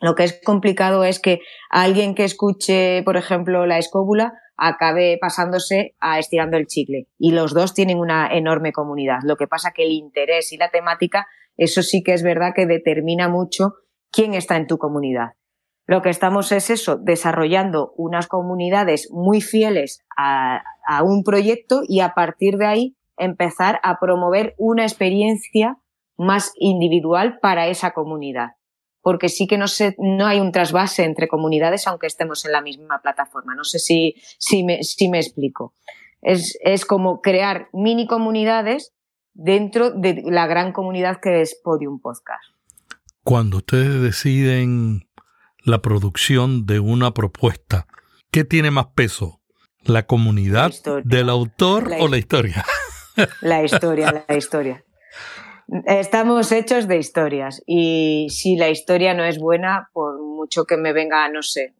Lo 0.00 0.14
que 0.14 0.22
es 0.22 0.40
complicado 0.44 1.02
es 1.02 1.18
que 1.18 1.40
alguien 1.70 2.14
que 2.14 2.22
escuche, 2.22 3.02
por 3.02 3.16
ejemplo, 3.16 3.66
la 3.66 3.78
escóbula, 3.78 4.34
acabe 4.56 5.18
pasándose 5.20 5.96
a 5.98 6.20
estirando 6.20 6.56
el 6.56 6.66
chicle. 6.66 7.08
Y 7.18 7.32
los 7.32 7.52
dos 7.52 7.74
tienen 7.74 7.98
una 7.98 8.28
enorme 8.28 8.72
comunidad. 8.72 9.18
Lo 9.24 9.36
que 9.36 9.48
pasa 9.48 9.72
que 9.72 9.82
el 9.84 9.90
interés 9.90 10.52
y 10.52 10.56
la 10.56 10.70
temática, 10.70 11.26
eso 11.56 11.82
sí 11.82 12.02
que 12.02 12.12
es 12.12 12.22
verdad 12.22 12.52
que 12.54 12.66
determina 12.66 13.28
mucho 13.28 13.74
quién 14.10 14.34
está 14.34 14.56
en 14.56 14.66
tu 14.66 14.78
comunidad. 14.78 15.32
Lo 15.86 16.02
que 16.02 16.10
estamos 16.10 16.50
es 16.50 16.68
eso, 16.70 16.96
desarrollando 16.96 17.92
unas 17.96 18.26
comunidades 18.26 19.08
muy 19.12 19.40
fieles 19.40 20.04
a, 20.16 20.62
un 21.04 21.22
proyecto 21.22 21.82
y 21.86 22.00
a 22.00 22.14
partir 22.14 22.58
de 22.58 22.66
ahí 22.66 22.96
empezar 23.16 23.80
a 23.82 23.98
promover 24.00 24.54
una 24.58 24.82
experiencia 24.82 25.78
más 26.16 26.52
individual 26.56 27.38
para 27.40 27.68
esa 27.68 27.92
comunidad. 27.92 28.50
Porque 29.00 29.28
sí 29.28 29.46
que 29.46 29.58
no, 29.58 29.66
no 29.98 30.26
hay 30.26 30.40
un 30.40 30.50
trasvase 30.50 31.04
entre 31.04 31.28
comunidades 31.28 31.86
aunque 31.86 32.08
estemos 32.08 32.44
en 32.44 32.52
la 32.52 32.62
misma 32.62 33.00
plataforma. 33.00 33.54
No 33.54 33.62
sé 33.62 33.78
si, 33.78 34.14
si, 34.38 34.64
me, 34.64 34.82
si 34.82 35.08
me 35.08 35.18
explico. 35.18 35.74
Es, 36.20 36.58
es 36.62 36.84
como 36.84 37.20
crear 37.20 37.68
mini 37.72 38.08
comunidades 38.08 38.95
dentro 39.36 39.90
de 39.90 40.22
la 40.24 40.46
gran 40.46 40.72
comunidad 40.72 41.20
que 41.20 41.42
es 41.42 41.60
Podium 41.62 42.00
Podcast. 42.00 42.42
Cuando 43.22 43.58
ustedes 43.58 44.00
deciden 44.00 45.08
la 45.62 45.82
producción 45.82 46.64
de 46.64 46.80
una 46.80 47.12
propuesta, 47.12 47.86
¿qué 48.30 48.44
tiene 48.44 48.70
más 48.70 48.86
peso? 48.94 49.40
¿La 49.82 50.06
comunidad 50.06 50.72
del 51.04 51.28
autor 51.28 51.92
o 52.00 52.08
la 52.08 52.18
historia? 52.18 52.64
La 53.40 53.64
historia, 53.64 54.26
la 54.28 54.36
historia. 54.36 54.84
Estamos 55.86 56.52
hechos 56.52 56.86
de 56.86 56.98
historias 56.98 57.62
y 57.66 58.26
si 58.28 58.56
la 58.56 58.68
historia 58.68 59.14
no 59.14 59.24
es 59.24 59.38
buena, 59.38 59.88
por 59.94 60.20
mucho 60.20 60.66
que 60.66 60.76
me 60.76 60.92
venga, 60.92 61.26
no 61.30 61.42
sé, 61.42 61.74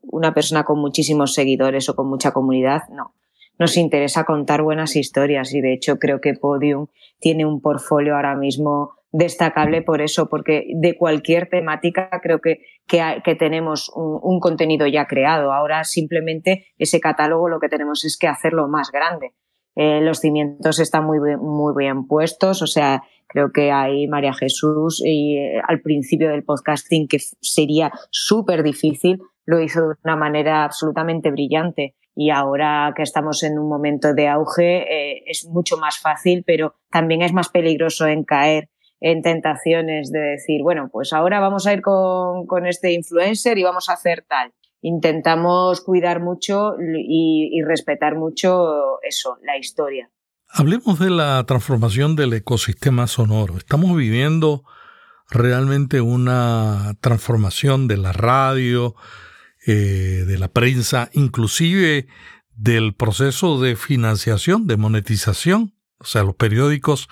una 0.00 0.32
persona 0.32 0.64
con 0.64 0.78
muchísimos 0.78 1.34
seguidores 1.34 1.90
o 1.90 1.94
con 1.94 2.08
mucha 2.08 2.30
comunidad, 2.30 2.84
no. 2.88 3.14
Nos 3.58 3.76
interesa 3.76 4.24
contar 4.24 4.62
buenas 4.62 4.96
historias 4.96 5.54
y 5.54 5.60
de 5.60 5.72
hecho 5.72 5.98
creo 5.98 6.20
que 6.20 6.34
Podium 6.34 6.88
tiene 7.20 7.46
un 7.46 7.60
portfolio 7.60 8.16
ahora 8.16 8.36
mismo 8.36 8.92
destacable 9.12 9.80
por 9.80 10.02
eso, 10.02 10.28
porque 10.28 10.66
de 10.74 10.96
cualquier 10.96 11.48
temática 11.48 12.10
creo 12.22 12.40
que, 12.40 12.60
que, 12.86 13.34
tenemos 13.34 13.90
un, 13.94 14.40
contenido 14.40 14.86
ya 14.86 15.06
creado. 15.06 15.52
Ahora 15.52 15.84
simplemente 15.84 16.66
ese 16.76 17.00
catálogo 17.00 17.48
lo 17.48 17.58
que 17.58 17.70
tenemos 17.70 18.04
es 18.04 18.18
que 18.18 18.28
hacerlo 18.28 18.68
más 18.68 18.90
grande. 18.92 19.32
Eh, 19.74 20.00
los 20.02 20.18
cimientos 20.18 20.78
están 20.78 21.04
muy, 21.04 21.18
muy 21.18 21.74
bien 21.76 22.06
puestos, 22.06 22.62
o 22.62 22.66
sea, 22.66 23.02
creo 23.26 23.52
que 23.52 23.72
ahí 23.72 24.06
María 24.06 24.32
Jesús 24.34 25.02
y 25.04 25.36
eh, 25.36 25.60
al 25.66 25.80
principio 25.80 26.30
del 26.30 26.44
podcasting 26.44 27.08
que 27.08 27.18
sería 27.40 27.92
súper 28.10 28.62
difícil, 28.62 29.18
lo 29.44 29.60
hizo 29.60 29.80
de 29.80 29.94
una 30.04 30.16
manera 30.16 30.64
absolutamente 30.64 31.30
brillante 31.30 31.94
y 32.16 32.30
ahora 32.30 32.94
que 32.96 33.02
estamos 33.02 33.42
en 33.42 33.58
un 33.58 33.68
momento 33.68 34.14
de 34.14 34.26
auge 34.26 34.78
eh, 34.90 35.22
es 35.26 35.46
mucho 35.46 35.76
más 35.76 35.98
fácil, 35.98 36.44
pero 36.46 36.74
también 36.90 37.20
es 37.20 37.34
más 37.34 37.50
peligroso 37.50 38.06
en 38.06 38.24
caer 38.24 38.70
en 39.00 39.20
tentaciones 39.20 40.10
de 40.10 40.20
decir, 40.20 40.62
bueno, 40.62 40.88
pues 40.90 41.12
ahora 41.12 41.40
vamos 41.40 41.66
a 41.66 41.74
ir 41.74 41.82
con, 41.82 42.46
con 42.46 42.66
este 42.66 42.92
influencer 42.92 43.58
y 43.58 43.64
vamos 43.64 43.90
a 43.90 43.92
hacer 43.92 44.24
tal. 44.26 44.54
Intentamos 44.80 45.82
cuidar 45.82 46.20
mucho 46.20 46.76
y, 46.80 47.50
y 47.52 47.62
respetar 47.62 48.16
mucho 48.16 48.98
eso, 49.02 49.36
la 49.42 49.58
historia. 49.58 50.10
Hablemos 50.48 50.98
de 50.98 51.10
la 51.10 51.44
transformación 51.44 52.16
del 52.16 52.32
ecosistema 52.32 53.06
sonoro. 53.06 53.58
Estamos 53.58 53.94
viviendo 53.94 54.64
realmente 55.28 56.00
una 56.00 56.94
transformación 57.02 57.88
de 57.88 57.98
la 57.98 58.12
radio, 58.12 58.94
eh, 59.66 60.24
de 60.26 60.38
la 60.38 60.46
prensa, 60.46 61.10
inclusive 61.12 62.06
del 62.54 62.94
proceso 62.94 63.60
de 63.60 63.74
financiación, 63.74 64.68
de 64.68 64.76
monetización. 64.76 65.74
O 65.98 66.04
sea, 66.04 66.22
los 66.22 66.36
periódicos 66.36 67.08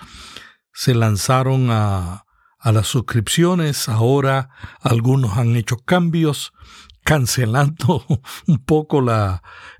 se 0.71 0.95
lanzaron 0.95 1.67
a, 1.69 2.21
las 2.63 2.87
suscripciones, 2.87 3.89
ahora 3.89 4.49
algunos 4.79 5.37
han 5.37 5.55
hecho 5.57 5.77
cambios, 5.77 6.53
cancelando 7.03 8.05
un 8.47 8.57
poco 8.57 9.03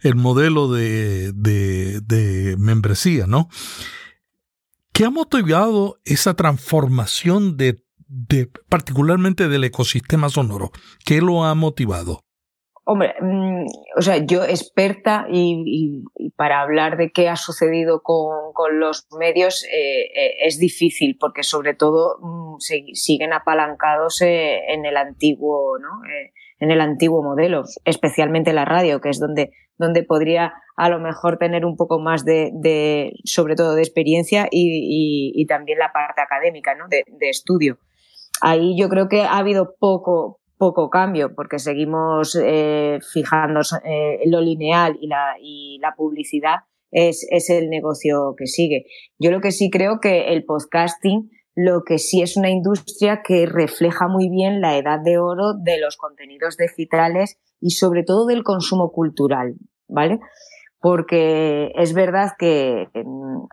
el 0.02 0.16
modelo 0.16 0.72
de, 0.72 2.56
membresía, 2.60 3.26
¿no? 3.26 3.48
¿Qué 4.92 5.06
ha 5.06 5.10
motivado 5.10 6.00
esa 6.04 6.34
transformación 6.34 7.56
de, 7.56 7.82
particularmente 8.68 9.48
del 9.48 9.64
ecosistema 9.64 10.30
sonoro? 10.30 10.72
¿Qué 11.06 11.22
lo 11.22 11.46
ha 11.46 11.56
motivado? 11.56 12.25
Hombre, 12.88 13.16
mm, 13.20 13.66
o 13.98 14.02
sea, 14.02 14.18
yo 14.18 14.44
experta 14.44 15.26
y, 15.28 16.04
para 16.36 16.62
hablar 16.62 16.98
de 16.98 17.12
qué 17.12 17.30
ha 17.30 17.36
sucedido 17.36 18.04
con, 18.04 18.54
con 18.54 18.80
los 18.80 19.08
medios 19.18 19.64
eh, 19.66 20.04
eh, 20.04 20.36
es 20.46 20.60
difícil 20.60 21.18
porque 21.20 21.42
sobre 21.42 21.74
todo 21.74 22.20
mm, 22.22 22.58
siguen 22.94 23.34
apalancados 23.34 24.22
eh, 24.22 24.60
en 24.70 24.86
el 24.86 24.98
antiguo, 24.98 25.80
¿no? 25.80 25.90
en 26.60 26.72
el 26.72 26.80
antiguo 26.80 27.24
modelo, 27.24 27.64
especialmente 27.86 28.54
la 28.54 28.66
radio, 28.66 29.02
que 29.02 29.10
es 29.10 29.20
donde, 29.20 29.52
donde 29.78 30.04
podría 30.04 30.54
a 30.78 30.90
lo 30.90 31.00
mejor 31.00 31.38
tener 31.38 31.66
un 31.66 31.76
poco 31.76 32.00
más 32.00 32.24
de, 32.24 32.52
de 32.54 33.14
sobre 33.24 33.56
todo 33.56 33.76
de 33.76 33.82
experiencia 33.82 34.48
y, 34.52 35.32
y, 35.34 35.46
también 35.48 35.80
la 35.80 35.92
parte 35.92 36.22
académica, 36.22 36.76
¿no? 36.76 36.88
de, 36.88 37.04
de 37.08 37.30
estudio. 37.30 37.78
Ahí 38.42 38.78
yo 38.78 38.90
creo 38.90 39.08
que 39.08 39.24
ha 39.24 39.38
habido 39.38 39.76
poco, 39.80 40.40
poco 40.58 40.90
cambio, 40.90 41.34
porque 41.36 41.60
seguimos 41.60 42.38
eh, 42.42 43.00
fijando 43.14 43.62
eh, 43.84 44.20
lo 44.26 44.42
lineal 44.42 44.98
y 45.02 45.08
la, 45.08 45.36
y 45.42 45.80
la 45.82 45.96
publicidad 45.96 46.60
es, 46.92 47.28
es 47.30 47.50
el 47.50 47.70
negocio 47.70 48.36
que 48.38 48.48
sigue. 48.48 48.86
Yo 49.20 49.32
lo 49.32 49.42
que 49.42 49.52
sí 49.52 49.70
creo 49.70 50.00
que 50.00 50.34
el 50.34 50.46
podcasting, 50.46 51.30
lo 51.56 51.84
que 51.84 51.98
sí 51.98 52.22
es 52.22 52.38
una 52.38 52.50
industria 52.50 53.22
que 53.24 53.46
refleja 53.46 54.08
muy 54.08 54.30
bien 54.30 54.62
la 54.62 54.78
edad 54.78 55.00
de 55.04 55.18
oro 55.18 55.54
de 55.54 55.80
los 55.80 55.98
contenidos 55.98 56.58
digitales 56.58 57.38
y 57.60 57.72
sobre 57.72 58.04
todo 58.04 58.26
del 58.26 58.44
consumo 58.44 58.92
cultural, 58.92 59.56
¿vale? 59.88 60.20
porque 60.86 61.72
es 61.74 61.96
verdad 61.96 62.34
que 62.38 62.90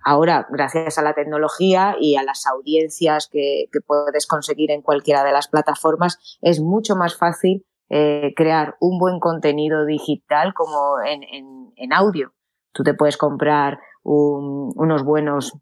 ahora, 0.05 0.46
gracias 0.50 0.98
a 0.98 1.02
la 1.02 1.14
tecnología 1.14 1.96
y 2.00 2.16
a 2.16 2.22
las 2.22 2.46
audiencias 2.46 3.28
que, 3.31 3.66
puedes 3.87 4.26
conseguir 4.26 4.70
en 4.70 4.83
cualquiera 4.83 5.24
de 5.24 5.33
las 5.33 5.48
plataformas, 5.48 6.38
es 6.40 6.61
mucho 6.61 6.96
más 6.96 7.16
fácil 7.16 7.64
eh, 7.88 8.33
crear 8.37 8.76
un 8.81 8.98
buen 8.98 9.20
contenido 9.20 9.85
digital 9.85 10.55
como 10.55 10.96
en, 11.05 11.92
audio. 11.92 12.33
Tú 12.72 12.85
te 12.85 12.94
puedes 12.94 13.16
comprar 13.16 13.78
unos 14.02 15.05
buenos 15.05 15.52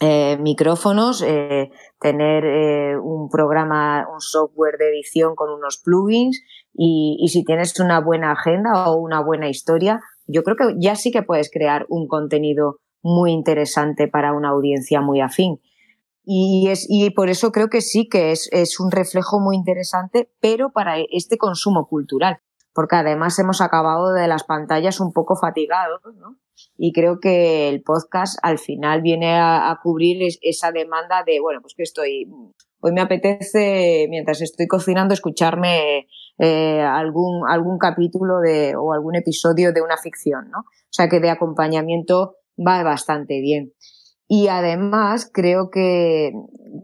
eh, 0.00 0.38
micrófonos, 0.38 1.22
eh, 1.22 1.70
tener 2.00 2.98
un 2.98 3.28
programa, 3.28 4.06
un 4.12 4.20
software 4.20 4.78
de 4.78 4.88
edición 4.90 5.34
con 5.34 5.50
unos 5.50 5.82
plugins 5.84 6.40
y, 6.72 7.18
y 7.20 7.28
si 7.28 7.44
tienes 7.44 7.78
una 7.80 8.00
buena 8.00 8.32
agenda 8.32 8.90
o 8.90 8.96
una 8.96 9.20
buena 9.22 9.48
historia, 9.48 10.00
yo 10.26 10.42
creo 10.42 10.56
que 10.56 10.74
ya 10.78 10.96
sí 10.96 11.10
que 11.10 11.22
puedes 11.22 11.50
crear 11.50 11.86
un 11.88 12.08
contenido 12.08 12.80
muy 13.06 13.30
interesante 13.30 14.08
para 14.08 14.32
una 14.32 14.48
audiencia 14.48 15.00
muy 15.00 15.20
afín. 15.20 15.60
Y, 16.24 16.68
es, 16.70 16.86
y 16.88 17.08
por 17.10 17.28
eso 17.30 17.52
creo 17.52 17.68
que 17.68 17.80
sí 17.80 18.08
que 18.08 18.32
es, 18.32 18.48
es 18.50 18.80
un 18.80 18.90
reflejo 18.90 19.38
muy 19.38 19.54
interesante, 19.54 20.28
pero 20.40 20.72
para 20.72 20.96
este 21.12 21.38
consumo 21.38 21.86
cultural, 21.86 22.38
porque 22.74 22.96
además 22.96 23.38
hemos 23.38 23.60
acabado 23.60 24.12
de 24.12 24.26
las 24.26 24.42
pantallas 24.42 24.98
un 24.98 25.12
poco 25.12 25.36
fatigados, 25.36 26.00
¿no? 26.16 26.36
Y 26.76 26.92
creo 26.92 27.20
que 27.20 27.68
el 27.68 27.82
podcast 27.82 28.38
al 28.42 28.58
final 28.58 29.02
viene 29.02 29.34
a, 29.34 29.70
a 29.70 29.78
cubrir 29.80 30.20
esa 30.42 30.72
demanda 30.72 31.22
de, 31.24 31.38
bueno, 31.40 31.60
pues 31.60 31.74
que 31.76 31.84
estoy, 31.84 32.28
hoy 32.80 32.92
me 32.92 33.02
apetece, 33.02 34.06
mientras 34.10 34.40
estoy 34.42 34.66
cocinando, 34.66 35.14
escucharme 35.14 36.08
eh, 36.38 36.80
algún, 36.80 37.48
algún 37.48 37.78
capítulo 37.78 38.40
de, 38.40 38.74
o 38.74 38.92
algún 38.92 39.14
episodio 39.14 39.72
de 39.72 39.80
una 39.80 39.96
ficción, 39.96 40.50
¿no? 40.50 40.60
O 40.60 40.92
sea 40.96 41.08
que 41.08 41.20
de 41.20 41.30
acompañamiento 41.30 42.34
va 42.56 42.82
bastante 42.82 43.40
bien. 43.40 43.72
Y 44.28 44.48
además 44.48 45.30
creo 45.32 45.70
que 45.70 46.32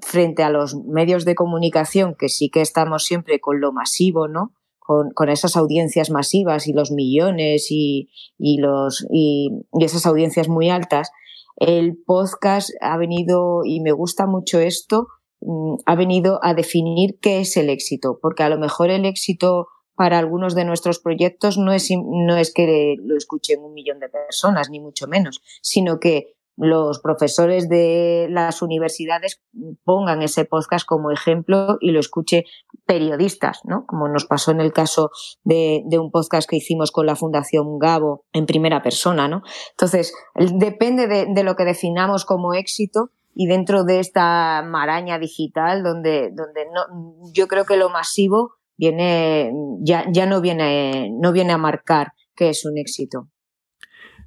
frente 0.01 0.43
a 0.43 0.51
los 0.51 0.77
medios 0.77 1.25
de 1.25 1.35
comunicación, 1.35 2.15
que 2.17 2.29
sí 2.29 2.51
que 2.51 2.61
estamos 2.61 3.05
siempre 3.05 3.41
con 3.41 3.61
lo 3.61 3.73
masivo, 3.73 4.29
¿no? 4.29 4.53
Con, 4.79 5.11
con 5.11 5.29
esas 5.29 5.57
audiencias 5.57 6.11
masivas 6.11 6.67
y 6.67 6.73
los 6.73 6.91
millones 6.91 7.69
y, 7.71 8.11
y 8.39 8.59
los, 8.59 9.07
y, 9.11 9.51
y 9.73 9.85
esas 9.85 10.07
audiencias 10.07 10.49
muy 10.49 10.71
altas, 10.71 11.11
el 11.57 11.97
podcast 12.05 12.71
ha 12.81 12.97
venido, 12.97 13.63
y 13.65 13.81
me 13.81 13.93
gusta 13.93 14.27
mucho 14.27 14.59
esto, 14.59 15.09
Mm, 15.43 15.75
ha 15.87 15.97
venido 15.97 16.39
a 16.43 16.55
definir 16.55 17.19
qué 17.21 17.41
es 17.41 17.57
el 17.57 17.69
éxito, 17.69 18.19
porque 18.23 18.45
a 18.45 18.49
lo 18.49 18.59
mejor 18.59 18.91
el 18.91 19.05
éxito 19.05 19.67
para 20.03 20.19
algunos 20.19 20.57
de 20.57 20.65
nuestros 20.65 20.99
proyectos 20.99 21.59
no 21.59 21.73
es, 21.73 21.89
no 21.97 22.37
es 22.37 22.53
que 22.53 22.97
lo 23.05 23.17
escuchen 23.17 23.61
un 23.63 23.73
millón 23.73 24.01
de 24.01 24.09
personas, 24.09 24.69
ni 24.69 24.81
mucho 24.81 25.07
menos, 25.07 25.41
sino 25.63 26.01
que 26.01 26.35
los 26.57 26.99
profesores 26.99 27.69
de 27.69 28.27
las 28.29 28.63
universidades 28.63 29.41
pongan 29.85 30.21
ese 30.23 30.45
podcast 30.45 30.85
como 30.85 31.13
ejemplo 31.13 31.79
y 31.81 31.93
lo 31.93 32.01
escuche 32.01 32.47
periodistas, 32.85 33.61
¿no? 33.63 33.87
Como 33.87 34.09
nos 34.09 34.25
pasó 34.25 34.51
en 34.51 34.61
el 34.61 34.73
caso 34.73 35.11
de, 35.45 35.85
de 35.87 36.01
un 36.01 36.11
podcast 36.11 36.51
que 36.51 36.57
hicimos 36.57 36.91
con 36.91 37.07
la 37.07 37.15
Fundación 37.15 37.79
Gabo 37.79 38.25
en 38.33 38.47
primera 38.47 38.83
persona, 38.83 39.29
¿no? 39.29 39.43
Entonces, 39.71 40.13
depende 40.35 41.07
de, 41.07 41.27
de 41.33 41.45
lo 41.45 41.55
que 41.55 41.65
definamos 41.65 42.25
como 42.25 42.55
éxito, 42.55 43.13
y 43.35 43.47
dentro 43.47 43.85
de 43.85 44.01
esta 44.01 44.63
maraña 44.63 45.21
digital 45.21 45.83
donde, 45.83 46.33
donde 46.35 46.67
no, 46.67 47.15
yo 47.33 47.47
creo 47.47 47.65
que 47.65 47.77
lo 47.77 47.89
masivo 47.89 48.57
viene, 48.83 49.53
ya, 49.81 50.07
ya 50.11 50.27
no 50.27 50.41
viene, 50.41 51.09
no 51.13 51.31
viene 51.31 51.53
a 51.53 51.59
marcar 51.59 52.15
que 52.35 52.49
es 52.49 52.65
un 52.65 52.79
éxito. 52.79 53.29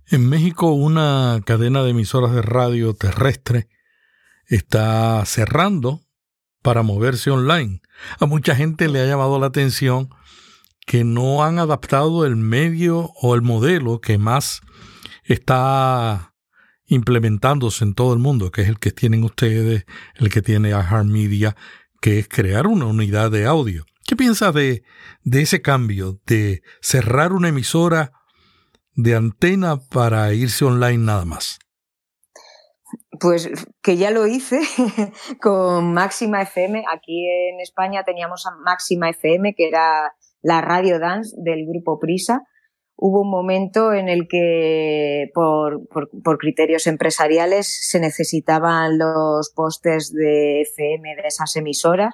En 0.07 0.29
México, 0.29 0.71
una 0.71 1.41
cadena 1.45 1.83
de 1.83 1.89
emisoras 1.89 2.33
de 2.33 2.41
radio 2.41 2.93
terrestre 2.93 3.67
está 4.47 5.25
cerrando 5.25 6.03
para 6.61 6.83
moverse 6.83 7.31
online. 7.31 7.81
A 8.17 8.27
mucha 8.27 8.55
gente 8.55 8.87
le 8.87 9.01
ha 9.01 9.05
llamado 9.05 9.39
la 9.39 9.47
atención 9.47 10.07
que 10.85 11.03
no 11.03 11.43
han 11.43 11.59
adaptado 11.59 12.25
el 12.25 12.37
medio 12.37 13.11
o 13.21 13.35
el 13.35 13.41
modelo 13.41 13.99
que 13.99 14.17
más 14.17 14.61
está 15.23 16.33
implementándose 16.85 17.83
en 17.83 17.93
todo 17.93 18.13
el 18.13 18.19
mundo, 18.19 18.51
que 18.51 18.61
es 18.61 18.69
el 18.69 18.79
que 18.79 18.91
tienen 18.91 19.25
ustedes, 19.25 19.85
el 20.13 20.29
que 20.29 20.41
tiene 20.41 20.73
Media, 21.03 21.57
que 21.99 22.19
es 22.19 22.29
crear 22.29 22.67
una 22.67 22.85
unidad 22.85 23.31
de 23.31 23.47
audio. 23.47 23.85
¿Qué 24.07 24.15
piensas 24.15 24.53
de, 24.53 24.83
de 25.23 25.41
ese 25.41 25.63
cambio, 25.63 26.19
de 26.27 26.61
cerrar 26.79 27.33
una 27.33 27.49
emisora 27.49 28.11
de 28.93 29.15
antena 29.15 29.77
para 29.77 30.31
irse 30.33 30.63
online 30.63 31.03
nada 31.03 31.25
más? 31.25 31.57
Pues 33.19 33.49
que 33.81 33.97
ya 33.97 34.11
lo 34.11 34.27
hice 34.27 34.59
con 35.41 35.93
Máxima 35.93 36.43
FM. 36.43 36.83
Aquí 36.93 37.27
en 37.27 37.59
España 37.61 38.03
teníamos 38.03 38.45
a 38.45 38.51
Máxima 38.63 39.09
FM, 39.09 39.55
que 39.55 39.67
era 39.67 40.13
la 40.43 40.61
radio 40.61 40.99
dance 40.99 41.35
del 41.39 41.65
grupo 41.65 41.97
Prisa. 41.97 42.43
Hubo 42.97 43.21
un 43.21 43.31
momento 43.31 43.91
en 43.91 44.07
el 44.07 44.27
que 44.29 45.31
por, 45.33 45.81
por, 45.89 46.37
criterios 46.37 46.85
empresariales 46.85 47.89
se 47.89 47.99
necesitaban 47.99 48.99
los 48.99 49.51
postes 49.53 50.13
de 50.13 50.61
FM 50.61 51.15
de 51.15 51.27
esas 51.27 51.55
emisoras 51.55 52.13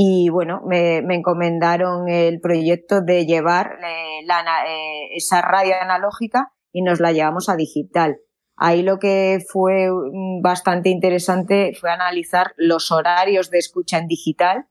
y 0.00 0.28
bueno, 0.28 0.62
me, 0.64 1.02
me 1.02 1.16
encomendaron 1.16 2.08
el 2.08 2.40
proyecto 2.40 3.00
de 3.00 3.26
llevar 3.26 3.80
eh, 3.84 4.20
eh, 4.20 5.08
esa 5.16 5.40
radio 5.40 5.74
analógica 5.82 6.52
y 6.72 6.82
nos 6.82 7.00
la 7.00 7.10
llevamos 7.10 7.48
a 7.48 7.56
digital. 7.56 8.18
Ahí 8.56 8.84
lo 8.84 9.00
que 9.00 9.40
fue 9.48 9.90
mm, 9.90 10.40
bastante 10.40 10.90
interesante 10.90 11.72
fue 11.74 11.90
analizar 11.90 12.52
los 12.56 12.92
horarios 12.92 13.50
de 13.50 13.58
escucha 13.58 13.98
en 13.98 14.06
digital. 14.06 14.66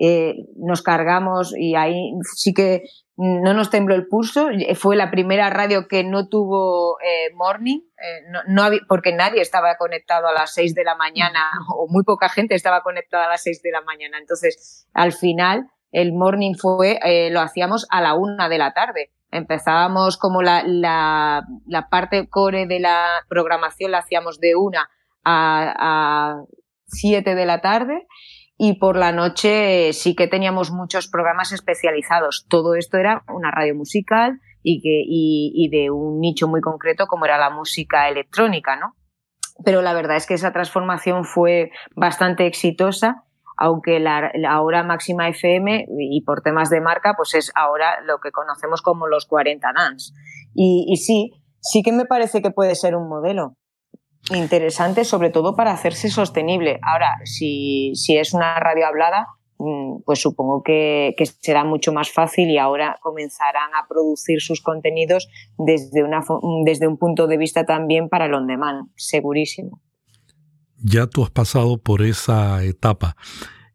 Eh, 0.00 0.36
nos 0.56 0.80
cargamos 0.80 1.52
y 1.54 1.74
ahí 1.74 2.10
sí 2.34 2.54
que 2.54 2.84
no 3.22 3.54
nos 3.54 3.70
tembló 3.70 3.94
el 3.94 4.08
pulso. 4.08 4.48
Fue 4.74 4.96
la 4.96 5.10
primera 5.10 5.48
radio 5.48 5.86
que 5.86 6.02
no 6.02 6.28
tuvo 6.28 6.98
eh, 7.00 7.32
morning, 7.34 7.78
eh, 7.78 8.22
no, 8.30 8.40
no 8.48 8.62
había, 8.64 8.80
porque 8.88 9.14
nadie 9.14 9.40
estaba 9.40 9.76
conectado 9.76 10.26
a 10.26 10.32
las 10.32 10.52
6 10.54 10.74
de 10.74 10.82
la 10.82 10.96
mañana 10.96 11.50
o 11.76 11.86
muy 11.88 12.02
poca 12.02 12.28
gente 12.28 12.56
estaba 12.56 12.82
conectada 12.82 13.26
a 13.26 13.28
las 13.28 13.42
6 13.42 13.62
de 13.62 13.70
la 13.70 13.80
mañana. 13.82 14.18
Entonces, 14.18 14.88
al 14.92 15.12
final, 15.12 15.70
el 15.92 16.12
morning 16.12 16.54
fue, 16.54 16.98
eh, 17.04 17.30
lo 17.30 17.40
hacíamos 17.40 17.86
a 17.90 18.00
la 18.00 18.14
una 18.14 18.48
de 18.48 18.58
la 18.58 18.72
tarde. 18.72 19.12
Empezábamos 19.30 20.18
como 20.18 20.42
la, 20.42 20.64
la, 20.66 21.44
la, 21.66 21.88
parte 21.88 22.28
core 22.28 22.66
de 22.66 22.80
la 22.80 23.24
programación 23.28 23.92
la 23.92 23.98
hacíamos 23.98 24.40
de 24.40 24.56
una 24.56 24.90
a, 25.24 25.74
a 25.78 26.44
siete 26.86 27.36
de 27.36 27.46
la 27.46 27.60
tarde 27.60 28.06
y 28.64 28.74
por 28.74 28.96
la 28.96 29.10
noche 29.10 29.92
sí 29.92 30.14
que 30.14 30.28
teníamos 30.28 30.70
muchos 30.70 31.08
programas 31.08 31.50
especializados. 31.50 32.46
Todo 32.48 32.76
esto 32.76 32.96
era 32.96 33.24
una 33.26 33.50
radio 33.50 33.74
musical 33.74 34.38
y, 34.62 34.80
que, 34.80 35.02
y, 35.04 35.68
de 35.68 35.90
un 35.90 36.20
nicho 36.20 36.46
muy 36.46 36.60
concreto 36.60 37.08
como 37.08 37.24
era 37.24 37.38
la 37.38 37.50
música 37.50 38.08
electrónica, 38.08 38.76
¿no? 38.76 38.94
Pero 39.64 39.82
la 39.82 39.92
verdad 39.94 40.16
es 40.16 40.28
que 40.28 40.34
esa 40.34 40.52
transformación 40.52 41.24
fue 41.24 41.72
bastante 41.96 42.46
exitosa 42.46 43.24
aunque 43.56 43.98
la, 43.98 44.30
ahora 44.48 44.84
máxima 44.84 45.28
FM 45.28 45.86
y 45.98 46.20
por 46.24 46.42
temas 46.42 46.70
de 46.70 46.80
marca, 46.80 47.14
pues 47.16 47.34
es 47.34 47.50
ahora 47.56 48.00
lo 48.06 48.18
que 48.18 48.30
conocemos 48.30 48.80
como 48.80 49.08
los 49.08 49.26
40 49.26 49.72
NANS. 49.72 50.14
Y, 50.54 50.86
y 50.88 50.96
sí, 50.98 51.32
sí 51.60 51.82
que 51.82 51.90
me 51.90 52.04
parece 52.04 52.42
que 52.42 52.52
puede 52.52 52.76
ser 52.76 52.94
un 52.94 53.08
modelo 53.08 53.56
interesante, 54.30 55.04
sobre 55.04 55.30
todo 55.30 55.56
para 55.56 55.72
hacerse 55.72 56.08
sostenible. 56.08 56.78
Ahora, 56.82 57.18
si, 57.24 57.92
si 57.94 58.16
es 58.16 58.34
una 58.34 58.58
radio 58.60 58.86
hablada, 58.86 59.26
mm, 59.58 60.02
pues 60.04 60.20
supongo 60.20 60.62
que, 60.62 61.14
será 61.40 61.64
mucho 61.64 61.92
más 61.92 62.10
fácil 62.10 62.50
y 62.50 62.58
ahora 62.58 62.98
comenzarán 63.02 63.74
a 63.74 63.86
producir 63.88 64.40
sus 64.40 64.60
contenidos 64.60 65.28
desde, 65.58 66.04
una, 66.04 66.24
desde 66.64 66.86
un 66.86 66.98
punto 66.98 67.26
de 67.26 67.36
vista 67.36 67.64
también 67.64 68.08
para 68.08 68.26
el 68.26 68.34
on 68.34 68.48
segurísimo 68.96 69.80
ya 70.82 71.06
tú 71.06 71.22
has 71.22 71.30
pasado 71.30 71.78
por 71.78 72.02
esa 72.02 72.62
etapa 72.64 73.16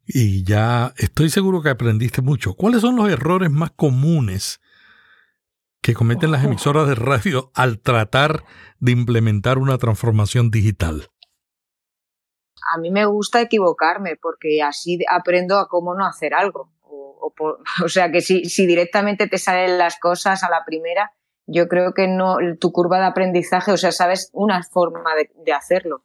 y 0.05 0.43
ya 0.43 0.93
estoy 0.97 1.29
seguro 1.29 1.61
que 1.61 1.69
aprendiste 1.69 2.21
mucho. 2.21 2.53
¿Cuáles 2.53 2.81
son 2.81 2.95
los 2.95 3.09
errores 3.09 3.51
más 3.51 3.71
comunes 3.71 4.61
que 5.81 5.93
cometen 5.93 6.31
las 6.31 6.43
emisoras 6.43 6.87
de 6.87 6.95
radio 6.95 7.51
al 7.53 7.79
tratar 7.79 8.43
de 8.79 8.91
implementar 8.91 9.57
una 9.57 9.77
transformación 9.77 10.51
digital? 10.51 11.07
A 12.73 12.79
mí 12.79 12.91
me 12.91 13.05
gusta 13.05 13.41
equivocarme 13.41 14.17
porque 14.21 14.61
así 14.61 14.99
aprendo 15.09 15.57
a 15.57 15.67
cómo 15.67 15.95
no 15.95 16.05
hacer 16.05 16.33
algo. 16.33 16.71
O, 16.81 17.33
o, 17.83 17.89
sea 17.89 18.11
que 18.11 18.21
si, 18.21 18.45
si 18.45 18.65
directamente 18.65 19.27
te 19.27 19.37
salen 19.37 19.77
las 19.77 19.99
cosas 19.99 20.43
a 20.43 20.49
la 20.49 20.63
primera, 20.65 21.11
yo 21.45 21.67
creo 21.67 21.93
que 21.93 22.07
no 22.07 22.37
tu 22.59 22.71
curva 22.71 22.99
de 22.99 23.05
aprendizaje, 23.05 23.71
o 23.71 23.77
sea, 23.77 23.91
sabes 23.91 24.29
una 24.33 24.61
forma 24.63 25.15
de, 25.15 25.31
de 25.45 25.53
hacerlo 25.53 26.03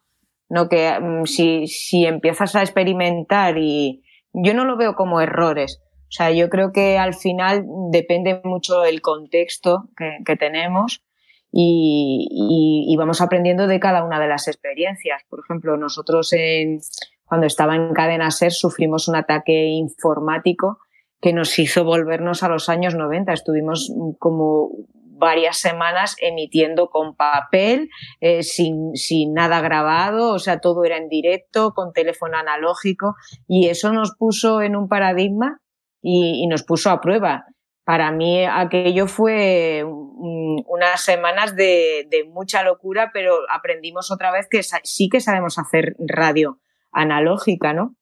no 0.53 0.69
que 0.69 0.99
mm, 0.99 1.25
si, 1.25 1.67
si 1.67 2.05
empiezas 2.05 2.55
a 2.55 2.61
experimentar 2.61 3.57
y 3.57 4.03
yo 4.33 4.53
no 4.53 4.65
lo 4.65 4.77
veo 4.77 4.93
como 4.95 5.19
errores. 5.19 5.81
O 6.13 6.15
sea, 6.15 6.29
yo 6.29 6.47
creo 6.47 6.71
que 6.71 6.99
al 6.99 7.15
final 7.15 7.65
depende 7.89 8.39
mucho 8.43 8.81
del 8.81 9.01
contexto 9.01 9.89
que, 9.97 10.19
que 10.23 10.35
tenemos 10.35 11.03
y, 11.51 12.27
y, 12.29 12.93
y, 12.93 12.95
vamos 12.97 13.19
aprendiendo 13.19 13.65
de 13.65 13.79
cada 13.79 14.03
una 14.03 14.19
de 14.19 14.27
las 14.27 14.47
experiencias. 14.47 15.23
Por 15.27 15.39
ejemplo, 15.39 15.75
nosotros 15.75 16.31
en, 16.33 16.81
cuando 17.25 17.47
estaba 17.47 17.75
en 17.75 17.93
Cadena 17.95 18.29
Ser 18.29 18.51
sufrimos 18.51 19.07
un 19.07 19.15
ataque 19.15 19.69
informático 19.69 20.77
que 21.19 21.33
nos 21.33 21.57
hizo 21.57 21.83
volvernos 21.83 22.43
a 22.43 22.49
los 22.49 22.69
años 22.69 22.93
90. 22.93 23.33
Estuvimos 23.33 23.91
como 24.19 24.69
varias 25.17 25.57
semanas 25.57 26.15
emitiendo 26.21 26.91
con 26.91 27.15
papel, 27.15 27.89
eh, 28.21 28.43
sin, 28.43 28.95
sin 28.95 29.33
nada 29.33 29.61
grabado, 29.61 30.31
o 30.31 30.37
sea, 30.37 30.59
todo 30.59 30.83
era 30.83 30.97
en 30.97 31.09
directo, 31.09 31.73
con 31.73 31.91
teléfono 31.91 32.37
analógico, 32.37 33.15
y 33.47 33.69
eso 33.69 33.91
nos 33.91 34.15
puso 34.15 34.61
en 34.61 34.75
un 34.75 34.87
paradigma 34.87 35.62
y, 36.03 36.43
y 36.43 36.47
nos 36.47 36.63
puso 36.63 36.91
a 36.91 37.01
prueba. 37.01 37.45
Para 37.85 38.11
mí 38.11 38.45
aquello 38.45 39.07
fue 39.07 39.83
unas 39.85 41.01
semanas 41.01 41.55
de, 41.55 42.07
de, 42.09 42.23
mucha 42.25 42.63
locura, 42.63 43.09
pero 43.13 43.35
aprendimos 43.51 44.11
otra 44.11 44.31
vez 44.31 44.47
que 44.49 44.61
sí 44.61 45.09
que 45.09 45.19
sabemos 45.19 45.57
hacer 45.57 45.95
radio 45.99 46.59
analógica, 46.91 47.73
¿no? 47.73 47.95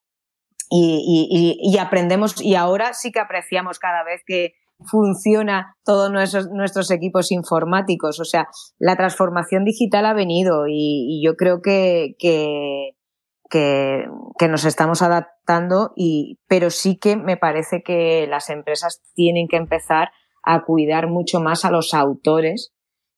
Y, 0.70 1.30
y, 1.32 1.74
y, 1.74 1.78
aprendemos, 1.80 2.42
y 2.42 2.56
ahora 2.56 2.94
sí 2.94 3.12
que 3.12 3.20
apreciamos 3.20 3.80
cada 3.80 4.04
vez 4.04 4.22
que, 4.26 4.54
funciona 4.86 5.76
todos 5.84 6.12
nuestros, 6.12 6.50
nuestros 6.50 6.92
equipos 6.92 7.32
informáticos. 7.32 8.20
O 8.20 8.26
sea, 8.26 8.48
la 8.80 8.96
transformación 8.96 9.66
digital 9.66 10.06
ha 10.06 10.14
venido 10.14 10.68
y, 10.68 11.20
y 11.20 11.26
yo 11.26 11.36
creo 11.36 11.62
que, 11.62 12.16
que, 12.20 12.92
que, 13.52 14.06
que, 14.40 14.48
nos 14.48 14.66
estamos 14.66 15.02
adaptando, 15.02 15.94
y, 15.96 16.40
pero 16.48 16.70
sí 16.70 16.98
que 16.98 17.16
me 17.16 17.38
parece 17.38 17.84
que 17.84 18.26
las 18.28 18.50
empresas 18.50 19.02
tienen 19.14 19.48
que 19.48 19.58
empezar 19.58 20.12
a 20.44 20.64
cuidar 20.64 21.08
mucho 21.08 21.40
más 21.40 21.66
a 21.66 21.72
los 21.72 21.94
autores 21.94 22.74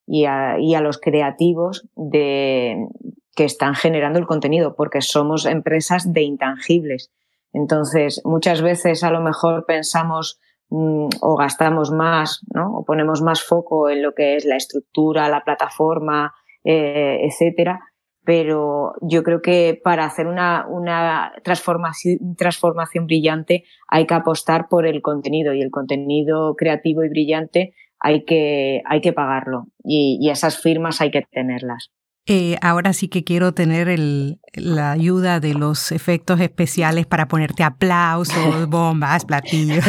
y 0.06 0.26
a, 0.26 0.60
y 0.60 0.76
a 0.76 0.82
los 0.82 1.00
creativos 1.00 1.88
de, 1.96 2.88
que 3.36 3.46
están 3.46 3.76
generando 3.76 4.20
el 4.20 4.26
contenido, 4.26 4.76
porque 4.76 5.02
somos 5.02 5.46
empresas 5.46 6.12
de 6.12 6.24
intangibles. 6.24 7.12
Entonces, 7.54 8.22
muchas 8.26 8.62
veces 8.62 9.04
a 9.04 9.12
lo 9.12 9.22
mejor 9.22 9.66
pensamos 9.66 10.42
Mm, 10.76 11.10
o 11.22 11.36
gastamos 11.36 11.92
más, 11.92 12.42
¿no? 12.52 12.78
O 12.78 12.84
ponemos 12.84 13.22
más 13.22 13.44
foco 13.44 13.90
en 13.92 14.02
lo 14.02 14.16
que 14.16 14.38
es 14.38 14.44
la 14.44 14.56
estructura, 14.56 15.30
la 15.30 15.44
plataforma, 15.44 16.34
eh, 16.64 17.20
etcétera. 17.22 17.80
Pero 18.26 18.94
yo 19.02 19.24
creo 19.24 19.42
que 19.42 19.80
para 19.84 20.06
hacer 20.06 20.28
una, 20.28 20.66
una 20.68 21.34
transformación, 21.44 22.36
transformación 22.38 23.06
brillante 23.06 23.66
hay 23.90 24.06
que 24.06 24.14
apostar 24.14 24.68
por 24.70 24.86
el 24.88 25.02
contenido 25.02 25.54
y 25.54 25.62
el 25.62 25.72
contenido 25.72 26.56
creativo 26.56 27.04
y 27.04 27.10
brillante 27.10 27.74
hay 28.00 28.24
que, 28.26 28.82
hay 28.86 29.02
que 29.02 29.14
pagarlo 29.14 29.68
y, 29.84 30.20
y 30.22 30.30
esas 30.30 30.62
firmas 30.62 31.02
hay 31.02 31.12
que 31.12 31.24
tenerlas. 31.32 31.92
Eh, 32.26 32.58
ahora 32.62 32.94
sí 32.94 33.10
que 33.10 33.26
quiero 33.26 33.54
tener 33.54 33.90
el, 33.90 34.40
la 34.54 34.92
ayuda 34.92 35.42
de 35.42 35.54
los 35.56 35.92
efectos 35.92 36.40
especiales 36.40 37.06
para 37.06 37.28
ponerte 37.28 37.64
aplausos, 37.64 38.68
bombas, 38.70 39.26
platillos, 39.26 39.84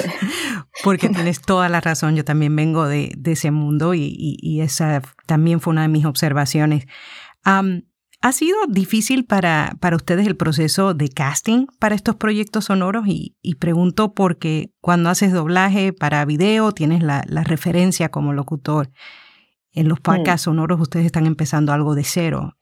porque 0.82 1.08
tienes 1.08 1.40
toda 1.40 1.68
la 1.68 1.80
razón. 1.80 2.16
Yo 2.16 2.24
también 2.24 2.56
vengo 2.56 2.88
de, 2.88 3.12
de 3.16 3.32
ese 3.32 3.52
mundo 3.52 3.94
y, 3.94 4.02
y, 4.02 4.36
y, 4.40 4.62
esa 4.62 5.00
también 5.26 5.60
fue 5.60 5.72
una 5.72 5.82
de 5.82 5.88
mis 5.88 6.06
observaciones. 6.06 6.86
Um, 7.46 7.82
¿Ha 8.24 8.32
sido 8.32 8.56
difícil 8.66 9.26
para, 9.26 9.76
para 9.80 9.96
ustedes 9.96 10.26
el 10.26 10.34
proceso 10.34 10.94
de 10.94 11.10
casting 11.10 11.66
para 11.78 11.94
estos 11.94 12.16
proyectos 12.16 12.64
sonoros? 12.64 13.06
Y, 13.06 13.36
y 13.42 13.56
pregunto 13.56 14.14
porque 14.14 14.72
cuando 14.80 15.10
haces 15.10 15.30
doblaje 15.30 15.92
para 15.92 16.24
video 16.24 16.72
tienes 16.72 17.02
la, 17.02 17.22
la 17.28 17.44
referencia 17.44 18.08
como 18.08 18.32
locutor. 18.32 18.90
En 19.72 19.90
los 19.90 20.00
podcasts 20.00 20.44
sonoros 20.44 20.80
ustedes 20.80 21.04
están 21.04 21.26
empezando 21.26 21.74
algo 21.74 21.94
de 21.94 22.04
cero. 22.04 22.56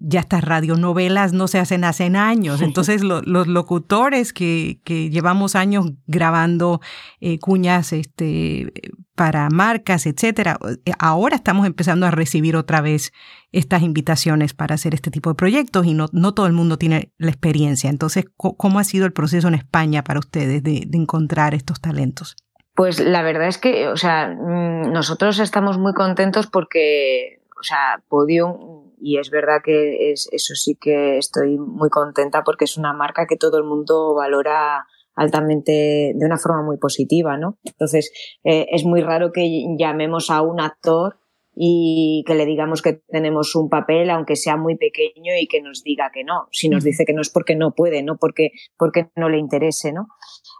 ya 0.00 0.20
estas 0.20 0.42
radionovelas 0.42 1.34
no 1.34 1.48
se 1.48 1.58
hacen 1.58 1.84
hace 1.84 2.04
años. 2.04 2.62
Entonces 2.62 3.02
los 3.04 3.46
locutores 3.46 4.32
que, 4.32 4.80
que, 4.84 5.10
llevamos 5.10 5.54
años 5.54 5.92
grabando 6.06 6.80
eh, 7.20 7.38
cuñas 7.38 7.92
este, 7.92 8.72
para 9.18 9.48
marcas, 9.50 10.06
etcétera, 10.06 10.60
eh, 10.86 10.92
ahora 11.00 11.34
estamos 11.34 11.66
empezando 11.66 12.06
a 12.06 12.12
recibir 12.12 12.54
otra 12.54 12.80
vez 12.80 13.12
estas 13.50 13.82
invitaciones 13.82 14.54
para 14.54 14.76
hacer 14.76 14.94
este 14.94 15.10
tipo 15.10 15.28
de 15.28 15.34
proyectos 15.34 15.86
y 15.86 15.92
no, 15.92 16.06
no 16.12 16.34
todo 16.34 16.46
el 16.46 16.52
mundo 16.52 16.78
tiene 16.78 17.12
la 17.18 17.30
experiencia. 17.30 17.90
Entonces, 17.90 18.26
¿cómo 18.36 18.78
ha 18.78 18.84
sido 18.84 19.06
el 19.06 19.12
proceso 19.12 19.48
en 19.48 19.54
España 19.54 20.04
para 20.04 20.20
ustedes 20.20 20.62
de, 20.62 20.88
encontrar 20.92 21.52
estos 21.52 21.80
talentos? 21.80 22.36
Pues 22.76 23.00
la 23.00 23.22
verdad 23.22 23.48
es 23.48 23.58
que, 23.58 23.88
o 23.88 23.96
sea, 23.96 24.28
mm, 24.28 24.92
nosotros 24.92 25.40
estamos 25.40 25.78
muy 25.78 25.94
contentos 25.94 26.46
porque, 26.46 27.42
o 27.58 27.64
sea, 27.64 28.00
Podium 28.08 28.92
y 29.00 29.18
es 29.18 29.30
verdad 29.30 29.62
que 29.64 30.12
es, 30.12 30.28
eso 30.30 30.54
sí 30.54 30.76
que 30.80 31.18
estoy 31.18 31.58
muy 31.58 31.90
contenta 31.90 32.44
porque 32.44 32.66
es 32.66 32.76
una 32.76 32.92
marca 32.92 33.26
que 33.26 33.36
todo 33.36 33.58
el 33.58 33.64
mundo 33.64 34.14
valora 34.14 34.86
altamente 35.18 36.12
de 36.14 36.26
una 36.26 36.38
forma 36.38 36.62
muy 36.62 36.78
positiva, 36.78 37.36
¿no? 37.36 37.58
Entonces, 37.64 38.12
eh, 38.44 38.66
es 38.70 38.84
muy 38.84 39.00
raro 39.02 39.32
que 39.32 39.64
llamemos 39.76 40.30
a 40.30 40.42
un 40.42 40.60
actor 40.60 41.18
y 41.60 42.22
que 42.24 42.36
le 42.36 42.46
digamos 42.46 42.82
que 42.82 43.02
tenemos 43.08 43.56
un 43.56 43.68
papel, 43.68 44.10
aunque 44.10 44.36
sea 44.36 44.56
muy 44.56 44.76
pequeño, 44.76 45.32
y 45.40 45.48
que 45.48 45.60
nos 45.60 45.82
diga 45.82 46.12
que 46.14 46.22
no. 46.22 46.46
Si 46.52 46.68
nos 46.68 46.84
dice 46.84 47.04
que 47.04 47.12
no 47.12 47.20
es 47.20 47.30
porque 47.30 47.56
no 47.56 47.74
puede, 47.74 48.04
no 48.04 48.16
porque, 48.16 48.52
porque 48.76 49.10
no 49.16 49.28
le 49.28 49.38
interese, 49.38 49.92
¿no? 49.92 50.06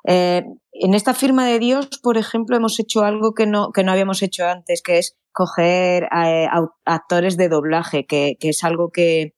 Eh, 0.09 0.43
en 0.73 0.95
esta 0.95 1.15
firma 1.15 1.47
de 1.47 1.61
Dios, 1.61 1.89
por 2.03 2.19
ejemplo, 2.19 2.57
hemos 2.57 2.81
hecho 2.81 3.05
algo 3.05 3.33
que 3.33 3.47
no, 3.47 3.71
que 3.71 3.85
no 3.85 3.93
habíamos 3.93 4.23
hecho 4.23 4.45
antes, 4.45 4.83
que 4.83 4.99
es 4.99 5.17
coger 5.31 6.09
eh, 6.13 6.49
actores 6.85 7.37
de 7.37 7.49
doblaje, 7.49 8.05
que, 8.05 8.37
es 8.41 8.65
algo 8.65 8.91
que, 8.91 9.37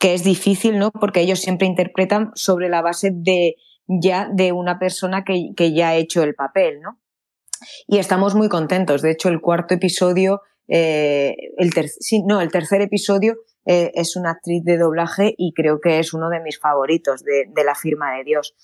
que, 0.00 0.14
es 0.14 0.24
difícil, 0.24 0.78
¿no? 0.78 0.90
Porque 0.90 1.20
ellos 1.20 1.40
siempre 1.40 1.66
interpretan 1.66 2.30
sobre 2.34 2.70
la 2.70 2.80
base 2.80 3.10
de 3.12 3.56
ya 3.88 4.28
de 4.32 4.52
una 4.52 4.78
persona 4.78 5.24
que, 5.24 5.50
que 5.56 5.72
ya 5.72 5.90
ha 5.90 5.96
hecho 5.96 6.22
el 6.22 6.34
papel, 6.34 6.80
¿no? 6.80 7.00
Y 7.86 7.98
estamos 7.98 8.34
muy 8.34 8.48
contentos. 8.48 9.02
De 9.02 9.10
hecho, 9.10 9.28
el 9.28 9.40
cuarto 9.40 9.74
episodio, 9.74 10.42
eh, 10.68 11.34
el 11.56 11.72
no, 12.26 12.40
el 12.40 12.52
tercer 12.52 12.82
episodio 12.82 13.36
eh, 13.66 13.90
es 13.94 14.14
una 14.14 14.30
actriz 14.30 14.62
de 14.64 14.78
doblaje 14.78 15.34
y 15.36 15.52
creo 15.54 15.80
que 15.80 15.98
es 15.98 16.14
uno 16.14 16.28
de 16.28 16.40
mis 16.40 16.60
favoritos 16.60 17.24
de, 17.24 17.64
la 17.64 17.74
firma 17.74 18.16
de 18.16 18.24
Dios. 18.24 18.54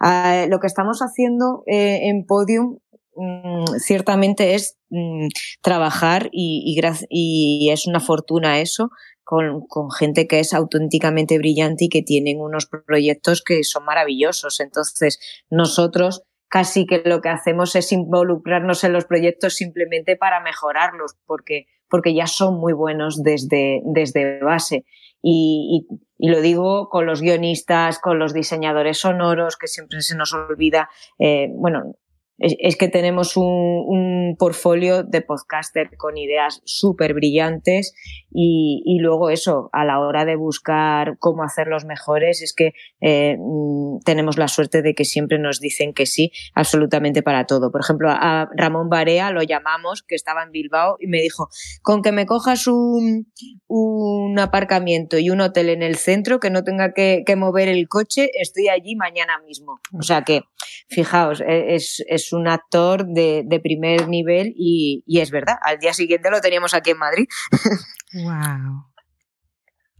Ah, 0.00 0.46
lo 0.48 0.60
que 0.60 0.66
estamos 0.66 1.00
haciendo 1.00 1.62
en 1.66 2.24
Podium 2.24 2.78
Mm, 3.20 3.64
ciertamente 3.80 4.54
es 4.54 4.78
mm, 4.90 5.26
trabajar 5.60 6.28
y, 6.30 6.78
y, 7.10 7.70
es 7.70 7.86
una 7.88 7.98
fortuna 7.98 8.60
eso 8.60 8.90
con, 9.28 9.66
con, 9.68 9.90
gente 9.90 10.26
que 10.26 10.40
es 10.40 10.54
auténticamente 10.54 11.36
brillante 11.36 11.84
y 11.84 11.88
que 11.90 12.00
tienen 12.00 12.40
unos 12.40 12.64
proyectos 12.64 13.42
que 13.42 13.62
son 13.62 13.84
maravillosos. 13.84 14.58
Entonces, 14.58 15.20
nosotros 15.50 16.22
casi 16.48 16.86
que 16.86 17.02
lo 17.04 17.20
que 17.20 17.28
hacemos 17.28 17.76
es 17.76 17.92
involucrarnos 17.92 18.84
en 18.84 18.94
los 18.94 19.04
proyectos 19.04 19.52
simplemente 19.52 20.16
para 20.16 20.40
mejorarlos, 20.40 21.18
porque, 21.26 21.66
porque 21.90 22.14
ya 22.14 22.26
son 22.26 22.58
muy 22.58 22.72
buenos 22.72 23.22
desde, 23.22 23.82
desde 23.84 24.40
base. 24.40 24.86
Y, 25.20 25.86
y, 25.90 26.26
y, 26.26 26.30
lo 26.30 26.40
digo 26.40 26.88
con 26.88 27.04
los 27.04 27.20
guionistas, 27.20 27.98
con 27.98 28.18
los 28.18 28.32
diseñadores 28.32 28.96
sonoros, 28.96 29.58
que 29.58 29.66
siempre 29.66 30.00
se 30.00 30.16
nos 30.16 30.32
olvida, 30.32 30.88
eh, 31.18 31.48
bueno, 31.52 31.98
es, 32.38 32.76
que 32.76 32.88
tenemos 32.88 33.36
un, 33.36 33.44
un, 33.44 34.36
portfolio 34.38 35.02
de 35.02 35.22
podcaster 35.22 35.96
con 35.96 36.16
ideas 36.16 36.62
súper 36.64 37.14
brillantes 37.14 37.94
y, 38.30 38.98
luego 39.00 39.30
eso, 39.30 39.70
a 39.72 39.84
la 39.84 40.00
hora 40.00 40.24
de 40.24 40.36
buscar 40.36 41.16
cómo 41.18 41.42
hacerlos 41.42 41.84
mejores, 41.84 42.42
es 42.42 42.52
que 42.52 42.72
eh, 43.00 43.36
mm, 43.38 44.00
tenemos 44.04 44.36
la 44.36 44.48
suerte 44.48 44.82
de 44.82 44.94
que 44.94 45.04
siempre 45.04 45.38
nos 45.38 45.60
dicen 45.60 45.94
que 45.94 46.04
sí, 46.06 46.32
absolutamente 46.54 47.22
para 47.22 47.46
todo. 47.46 47.70
Por 47.70 47.80
ejemplo, 47.80 48.10
a 48.10 48.48
Ramón 48.54 48.90
Barea 48.90 49.30
lo 49.30 49.42
llamamos, 49.42 50.02
que 50.02 50.14
estaba 50.14 50.42
en 50.42 50.52
Bilbao, 50.52 50.96
y 51.00 51.06
me 51.06 51.22
dijo, 51.22 51.48
con 51.82 52.02
que 52.02 52.12
me 52.12 52.26
cojas 52.26 52.66
un, 52.66 53.32
un 53.66 54.38
aparcamiento 54.38 55.18
y 55.18 55.30
un 55.30 55.40
hotel 55.40 55.70
en 55.70 55.82
el 55.82 55.96
centro, 55.96 56.38
que 56.38 56.50
no 56.50 56.64
tenga 56.64 56.92
que, 56.92 57.22
que 57.26 57.36
mover 57.36 57.68
el 57.68 57.88
coche, 57.88 58.30
estoy 58.34 58.68
allí 58.68 58.94
mañana 58.94 59.38
mismo. 59.46 59.80
O 59.98 60.02
sea 60.02 60.22
que, 60.22 60.42
fijaos, 60.88 61.40
e, 61.40 61.74
es, 61.74 62.04
es 62.08 62.32
un 62.32 62.46
actor 62.46 63.06
de, 63.06 63.42
de 63.46 63.60
primer 63.60 64.08
nivel 64.08 64.52
y, 64.56 65.02
y 65.06 65.20
es 65.20 65.30
verdad, 65.30 65.56
al 65.62 65.78
día 65.78 65.94
siguiente 65.94 66.30
lo 66.30 66.40
teníamos 66.40 66.74
aquí 66.74 66.90
en 66.90 66.98
Madrid. 66.98 67.26
Wow. 68.14 68.86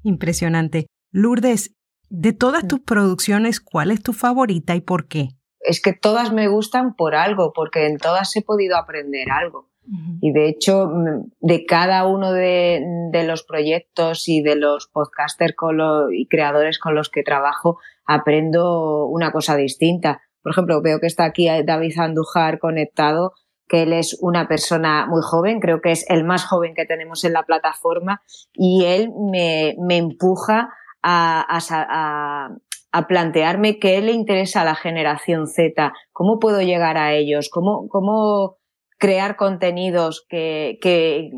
Impresionante. 0.02 0.86
Lourdes, 1.10 1.74
de 2.08 2.32
todas 2.32 2.66
tus 2.66 2.80
producciones, 2.80 3.60
¿cuál 3.60 3.90
es 3.90 4.02
tu 4.02 4.12
favorita 4.12 4.74
y 4.74 4.80
por 4.80 5.08
qué? 5.08 5.30
Es 5.60 5.82
que 5.82 5.92
todas 5.92 6.32
me 6.32 6.48
gustan 6.48 6.94
por 6.94 7.14
algo, 7.14 7.52
porque 7.54 7.86
en 7.86 7.98
todas 7.98 8.34
he 8.36 8.42
podido 8.42 8.76
aprender 8.76 9.30
algo. 9.30 9.68
Y 10.20 10.32
de 10.32 10.48
hecho, 10.48 10.86
mm, 10.86 11.30
de 11.40 11.64
cada 11.64 12.06
uno 12.06 12.32
de, 12.32 12.82
los 13.26 13.42
proyectos 13.42 14.28
y 14.28 14.42
de 14.42 14.54
los 14.54 14.86
podcasters 14.86 15.54
y 16.12 16.28
creadores 16.28 16.78
con 16.78 16.94
los 16.94 17.08
que 17.08 17.22
trabajo, 17.22 17.78
aprendo 18.04 19.06
una 19.06 19.32
cosa 19.32 19.56
distinta. 19.56 20.20
Por 20.42 20.52
ejemplo, 20.52 20.82
veo 20.82 21.00
que 21.00 21.06
está 21.06 21.24
aquí 21.24 21.48
David 21.64 21.98
Andújar 21.98 22.58
conectado 22.58 23.32
que 23.68 23.82
él 23.82 23.92
es 23.92 24.18
una 24.20 24.48
persona 24.48 25.06
muy 25.06 25.20
joven, 25.22 25.60
creo 25.60 25.80
que 25.80 25.92
es 25.92 26.08
el 26.08 26.24
más 26.24 26.44
joven 26.44 26.74
que 26.74 26.86
tenemos 26.86 27.24
en 27.24 27.32
la 27.32 27.44
plataforma 27.44 28.22
y 28.54 28.84
él 28.84 29.10
me, 29.30 29.76
me 29.78 29.96
empuja 29.96 30.70
a, 31.02 31.44
a, 31.48 32.48
a, 32.92 33.06
plantearme 33.06 33.78
qué 33.78 34.00
le 34.00 34.12
interesa 34.12 34.62
a 34.62 34.64
la 34.64 34.74
generación 34.74 35.46
Z, 35.46 35.92
cómo 36.12 36.38
puedo 36.38 36.60
llegar 36.62 36.96
a 36.96 37.12
ellos, 37.12 37.48
cómo, 37.50 37.88
cómo 37.88 38.56
crear 38.98 39.36
contenidos 39.36 40.26
que, 40.28 40.78
que, 40.82 41.30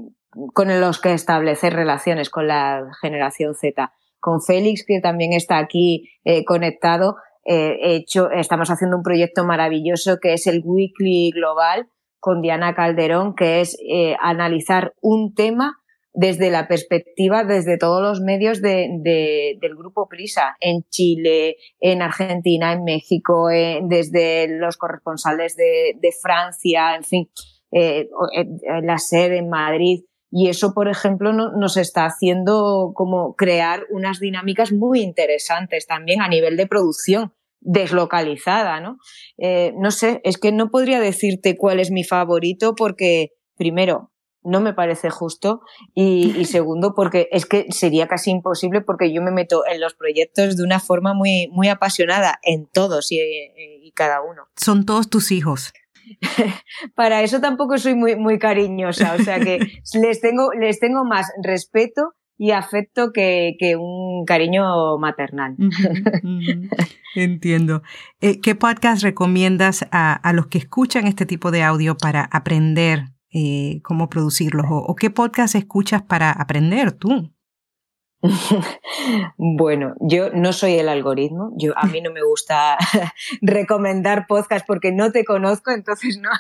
con 0.55 0.81
los 0.81 1.01
que 1.01 1.13
establecer 1.13 1.75
relaciones 1.75 2.31
con 2.31 2.49
la 2.49 2.91
generación 3.01 3.55
Z. 3.55 3.93
Con 4.19 4.43
Félix, 4.43 4.85
que 4.87 5.01
también 5.01 5.33
está 5.33 5.59
aquí 5.59 6.11
eh, 6.25 6.45
conectado, 6.45 7.17
eh, 7.45 7.79
hecho, 7.83 8.31
estamos 8.31 8.71
haciendo 8.71 8.97
un 8.97 9.03
proyecto 9.03 9.45
maravilloso 9.45 10.19
que 10.21 10.35
es 10.35 10.47
el 10.47 10.63
Weekly 10.65 11.31
Global, 11.33 11.89
con 12.21 12.43
Diana 12.43 12.75
Calderón, 12.75 13.35
que 13.35 13.61
es 13.61 13.77
eh, 13.89 14.15
analizar 14.21 14.95
un 15.01 15.35
tema 15.35 15.81
desde 16.13 16.51
la 16.51 16.69
perspectiva, 16.69 17.45
desde 17.45 17.79
todos 17.79 18.03
los 18.03 18.21
medios 18.21 18.61
de, 18.61 18.89
de, 19.01 19.57
del 19.61 19.77
grupo 19.77 20.09
Prisa, 20.09 20.57
en 20.61 20.83
Chile, 20.91 21.57
en 21.79 22.03
Argentina, 22.03 22.73
en 22.73 22.85
México, 22.85 23.49
desde 23.49 24.49
los 24.49 24.77
corresponsales 24.77 25.57
de, 25.57 25.97
de 26.01 26.11
Francia, 26.21 26.97
en 26.97 27.05
fin, 27.05 27.31
eh, 27.73 28.09
la 28.83 28.99
sede 28.99 29.39
en 29.39 29.49
Madrid. 29.49 30.05
Y 30.33 30.49
eso, 30.49 30.75
por 30.75 30.89
ejemplo, 30.89 31.33
no, 31.33 31.53
nos 31.53 31.77
está 31.77 32.05
haciendo 32.05 32.93
como 32.95 33.35
crear 33.35 33.87
unas 33.91 34.21
dinámicas 34.21 34.73
muy 34.73 35.01
interesantes 35.01 35.87
también 35.87 36.21
a 36.23 36.29
nivel 36.29 36.57
de 36.57 36.67
producción 36.67 37.33
deslocalizada, 37.61 38.81
¿no? 38.81 38.97
Eh, 39.39 39.73
no 39.77 39.91
sé, 39.91 40.21
es 40.25 40.39
que 40.39 40.53
no 40.53 40.71
podría 40.71 41.01
decirte 41.01 41.57
cuál 41.57 41.81
es 41.81 41.91
mi 41.91 42.05
favorito 42.05 42.75
porque, 42.75 43.31
primero, 43.57 44.13
no 44.43 44.61
me 44.61 44.73
parece 44.73 45.11
justo 45.11 45.61
y, 45.95 46.45
segundo, 46.47 46.95
porque 46.95 47.29
es 47.31 47.47
que 47.47 47.67
sería 47.71 48.09
casi 48.09 48.31
imposible 48.31 48.81
porque 48.81 49.13
yo 49.13 49.23
me 49.23 49.31
meto 49.31 49.63
en 49.67 49.81
los 49.81 49.95
proyectos 49.95 50.57
de 50.57 50.65
una 50.65 50.81
forma 50.81 51.15
muy, 51.15 51.49
muy 51.53 51.69
apasionada 51.69 52.39
en 52.43 52.67
todos 52.67 53.13
y, 53.13 53.19
y 53.83 53.93
cada 53.93 54.23
uno. 54.23 54.45
Son 54.57 54.87
todos 54.87 55.11
tus 55.11 55.31
hijos. 55.31 55.73
Para 56.95 57.23
eso 57.23 57.41
tampoco 57.41 57.79
soy 57.79 57.95
muy, 57.95 58.17
muy 58.17 58.39
cariñosa, 58.39 59.15
o 59.19 59.23
sea 59.23 59.39
que 59.39 59.59
les 60.01 60.21
tengo, 60.21 60.53
les 60.53 60.81
tengo 60.81 61.05
más 61.05 61.31
respeto 61.43 62.15
y 62.41 62.53
afecto 62.53 63.13
que, 63.13 63.55
que 63.59 63.77
un 63.77 64.25
cariño 64.25 64.97
maternal. 64.97 65.57
Entiendo. 67.15 67.83
Eh, 68.23 68.41
¿Qué 68.41 68.55
podcast 68.55 69.03
recomiendas 69.03 69.87
a, 69.93 70.15
a, 70.15 70.33
los 70.33 70.47
que 70.47 70.57
escuchan 70.57 71.07
este 71.07 71.27
tipo 71.27 71.51
de 71.51 71.63
audio 71.63 71.99
para 71.99 72.25
aprender 72.25 73.11
eh, 73.31 73.83
cómo 73.83 74.09
producirlos? 74.09 74.65
O, 74.71 74.97
qué 74.97 75.11
podcast 75.11 75.55
escuchas 75.55 76.01
para 76.01 76.33
aprender 76.33 76.93
tú? 76.93 77.31
bueno, 79.37 79.93
yo 80.01 80.31
no 80.31 80.55
soy 80.55 80.79
el 80.79 80.89
algoritmo. 80.89 81.53
Yo 81.59 81.77
a 81.77 81.87
mí 81.89 82.01
no 82.01 82.11
me 82.11 82.23
gusta 82.23 82.79
recomendar 83.43 84.27
podcast 84.27 84.67
porque 84.67 84.93
no 84.93 85.13
te 85.13 85.27
conozco, 85.27 85.73
entonces 85.73 86.19
no, 86.19 86.31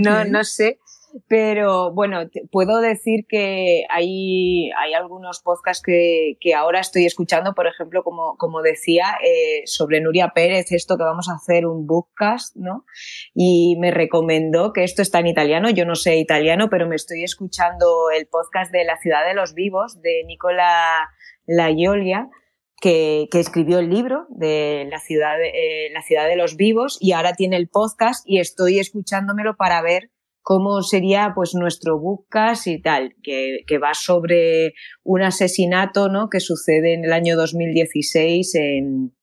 no, 0.00 0.24
no 0.24 0.42
sé. 0.42 0.80
Pero 1.28 1.92
bueno, 1.92 2.28
puedo 2.50 2.80
decir 2.80 3.26
que 3.28 3.84
hay, 3.88 4.70
hay 4.72 4.94
algunos 4.94 5.40
podcasts 5.40 5.80
que, 5.80 6.36
que, 6.40 6.54
ahora 6.54 6.80
estoy 6.80 7.06
escuchando, 7.06 7.54
por 7.54 7.68
ejemplo, 7.68 8.02
como, 8.02 8.36
como 8.36 8.62
decía, 8.62 9.16
eh, 9.22 9.62
sobre 9.64 10.00
Nuria 10.00 10.32
Pérez, 10.34 10.72
esto 10.72 10.96
que 10.96 11.04
vamos 11.04 11.28
a 11.28 11.34
hacer 11.34 11.66
un 11.66 11.86
bookcast, 11.86 12.56
¿no? 12.56 12.84
Y 13.32 13.76
me 13.78 13.92
recomendó 13.92 14.72
que 14.72 14.82
esto 14.82 15.02
está 15.02 15.20
en 15.20 15.28
italiano, 15.28 15.70
yo 15.70 15.84
no 15.84 15.94
sé 15.94 16.16
italiano, 16.16 16.68
pero 16.68 16.88
me 16.88 16.96
estoy 16.96 17.22
escuchando 17.22 18.10
el 18.10 18.26
podcast 18.26 18.72
de 18.72 18.84
La 18.84 18.98
ciudad 18.98 19.24
de 19.24 19.34
los 19.34 19.54
vivos 19.54 20.00
de 20.02 20.24
Nicola 20.26 21.10
Laiolia. 21.46 22.28
Que, 22.80 23.28
que, 23.30 23.40
escribió 23.40 23.78
el 23.78 23.88
libro 23.88 24.26
de 24.28 24.86
la 24.90 24.98
ciudad, 24.98 25.40
eh, 25.40 25.88
la 25.94 26.02
ciudad 26.02 26.28
de 26.28 26.36
los 26.36 26.56
vivos 26.56 26.98
y 27.00 27.12
ahora 27.12 27.32
tiene 27.32 27.56
el 27.56 27.68
podcast 27.68 28.24
y 28.28 28.40
estoy 28.40 28.78
escuchándomelo 28.78 29.56
para 29.56 29.80
ver 29.80 30.10
cómo 30.44 30.82
sería 30.82 31.32
pues 31.34 31.54
nuestro 31.54 31.98
bookcast 31.98 32.66
y 32.66 32.80
tal, 32.80 33.16
que, 33.22 33.60
que, 33.66 33.78
va 33.78 33.94
sobre 33.94 34.74
un 35.02 35.22
asesinato 35.22 36.10
¿no? 36.10 36.28
que 36.28 36.38
sucede 36.38 36.92
en 36.92 37.06
el 37.06 37.14
año 37.14 37.34
2016 37.34 38.54
en, 38.56 39.14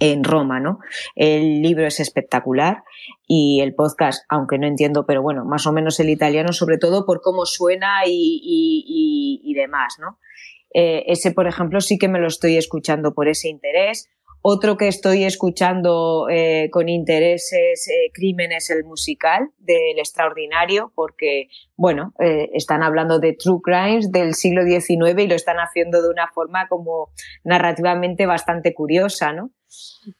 en 0.00 0.24
Roma, 0.24 0.58
¿no? 0.58 0.80
El 1.14 1.62
libro 1.62 1.86
es 1.86 2.00
espectacular 2.00 2.82
y 3.28 3.60
el 3.60 3.76
podcast, 3.76 4.24
aunque 4.28 4.58
no 4.58 4.66
entiendo, 4.66 5.06
pero 5.06 5.22
bueno, 5.22 5.44
más 5.44 5.68
o 5.68 5.72
menos 5.72 6.00
el 6.00 6.10
italiano, 6.10 6.52
sobre 6.52 6.78
todo 6.78 7.06
por 7.06 7.20
cómo 7.20 7.46
suena 7.46 8.04
y, 8.04 8.10
y, 8.10 8.84
y, 8.88 9.50
y 9.50 9.54
demás, 9.54 9.94
¿no? 10.00 10.18
Eh, 10.74 11.04
ese, 11.06 11.30
por 11.30 11.46
ejemplo, 11.46 11.80
sí 11.80 11.96
que 11.96 12.08
me 12.08 12.18
lo 12.18 12.26
estoy 12.26 12.56
escuchando 12.56 13.14
por 13.14 13.28
ese 13.28 13.48
interés. 13.48 14.10
Otro 14.48 14.76
que 14.76 14.86
estoy 14.86 15.24
escuchando 15.24 16.28
eh, 16.30 16.68
con 16.70 16.88
interés 16.88 17.52
es 17.52 17.88
eh, 17.88 18.12
Crímenes, 18.14 18.70
el 18.70 18.84
musical 18.84 19.50
del 19.58 19.98
extraordinario, 19.98 20.92
porque, 20.94 21.48
bueno, 21.74 22.14
eh, 22.20 22.50
están 22.52 22.84
hablando 22.84 23.18
de 23.18 23.32
true 23.32 23.58
crimes 23.60 24.12
del 24.12 24.34
siglo 24.34 24.62
XIX 24.62 25.20
y 25.20 25.26
lo 25.26 25.34
están 25.34 25.56
haciendo 25.56 26.00
de 26.00 26.10
una 26.10 26.28
forma 26.32 26.68
como 26.68 27.10
narrativamente 27.42 28.24
bastante 28.26 28.72
curiosa, 28.72 29.32
¿no? 29.32 29.50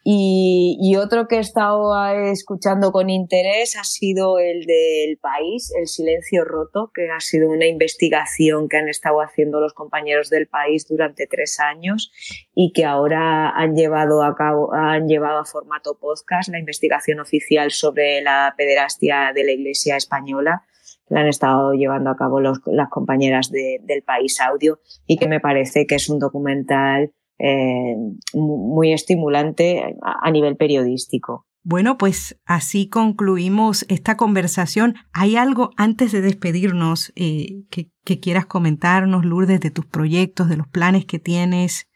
Y, 0.05 0.97
otro 0.97 1.28
que 1.28 1.36
he 1.36 1.40
estado 1.40 1.94
escuchando 2.30 2.90
con 2.90 3.11
interés 3.11 3.76
ha 3.76 3.84
sido 3.84 4.38
el 4.38 4.64
del 4.64 5.18
país, 5.18 5.72
El 5.78 5.86
Silencio 5.86 6.44
Roto, 6.44 6.90
que 6.92 7.11
ha 7.11 7.20
sido 7.20 7.51
una 7.51 7.66
investigación 7.66 8.68
que 8.68 8.78
han 8.78 8.88
estado 8.88 9.20
haciendo 9.20 9.61
los 9.61 9.74
compañeros 9.74 10.30
del 10.30 10.49
país 10.49 10.88
durante 10.88 11.26
tres 11.26 11.61
años 11.61 12.11
y 12.55 12.72
que 12.72 12.84
ahora 12.84 13.51
han 13.51 13.76
llevado 13.76 14.22
a 14.22 14.34
cabo, 14.34 14.72
han 14.72 15.07
llevado 15.07 15.38
a 15.38 15.44
formato 15.44 15.99
podcast 15.99 16.49
la 16.49 16.59
investigación 16.59 17.20
oficial 17.20 17.70
sobre 17.70 18.22
la 18.22 18.55
pederastia 18.57 19.32
de 19.34 19.44
la 19.44 19.53
Iglesia 19.53 19.97
española 19.97 20.64
la 21.09 21.20
han 21.20 21.28
estado 21.28 21.72
llevando 21.72 22.11
a 22.11 22.16
cabo 22.16 22.40
las 22.40 22.88
compañeras 22.90 23.51
de, 23.51 23.78
del 23.82 24.03
País 24.03 24.40
Audio 24.40 24.80
y 25.07 25.16
que 25.18 25.28
me 25.28 25.38
parece 25.38 25.86
que 25.86 25.94
es 25.94 26.09
un 26.09 26.18
documental 26.18 27.12
eh, 27.39 27.97
muy 28.34 28.93
estimulante 28.93 29.97
a 30.03 30.30
nivel 30.30 30.57
periodístico. 30.57 31.47
Bueno, 31.68 31.99
pues 31.99 32.41
así 32.47 32.89
concluimos 32.89 33.84
esta 33.89 34.16
conversación. 34.16 34.95
¿Hay 35.12 35.34
algo 35.34 35.70
antes 35.76 36.12
de 36.12 36.20
despedirnos 36.20 37.12
eh, 37.16 37.64
que, 37.70 37.91
que, 38.05 38.20
quieras 38.20 38.47
comentarnos, 38.47 39.24
Lourdes, 39.24 39.59
de 39.59 39.72
tus 39.72 39.84
proyectos, 39.84 40.49
de 40.49 40.59
los 40.59 40.68
planes 40.68 41.07
que 41.07 41.18
tienes? 41.18 41.89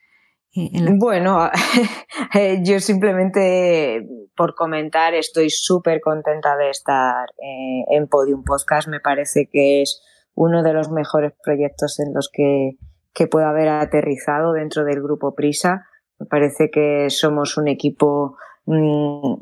Eh, 0.56 0.70
en 0.72 0.86
la... 0.86 0.92
Bueno, 0.98 1.48
yo 2.64 2.80
simplemente 2.80 4.04
por 4.36 4.54
comentar 4.54 5.14
estoy 5.14 5.50
súper 5.50 6.00
contenta 6.00 6.56
de 6.56 6.70
estar 6.70 7.28
eh, 7.38 7.84
en 7.90 8.08
Podium 8.08 8.42
Podcast. 8.42 8.88
Me 8.88 8.98
parece 8.98 9.48
que 9.52 9.82
es 9.82 10.02
uno 10.34 10.62
de 10.62 10.72
los 10.72 10.90
mejores 10.90 11.32
proyectos 11.44 12.00
en 12.00 12.12
los 12.12 12.28
que 12.32 12.72
que 13.14 13.26
pueda 13.26 13.50
haber 13.50 13.68
aterrizado 13.68 14.52
dentro 14.52 14.84
del 14.84 15.02
grupo 15.02 15.34
Prisa. 15.34 15.86
Me 16.18 16.26
parece 16.26 16.70
que 16.70 17.10
somos 17.10 17.56
un 17.56 17.68
equipo 17.68 18.36
mmm, 18.66 19.34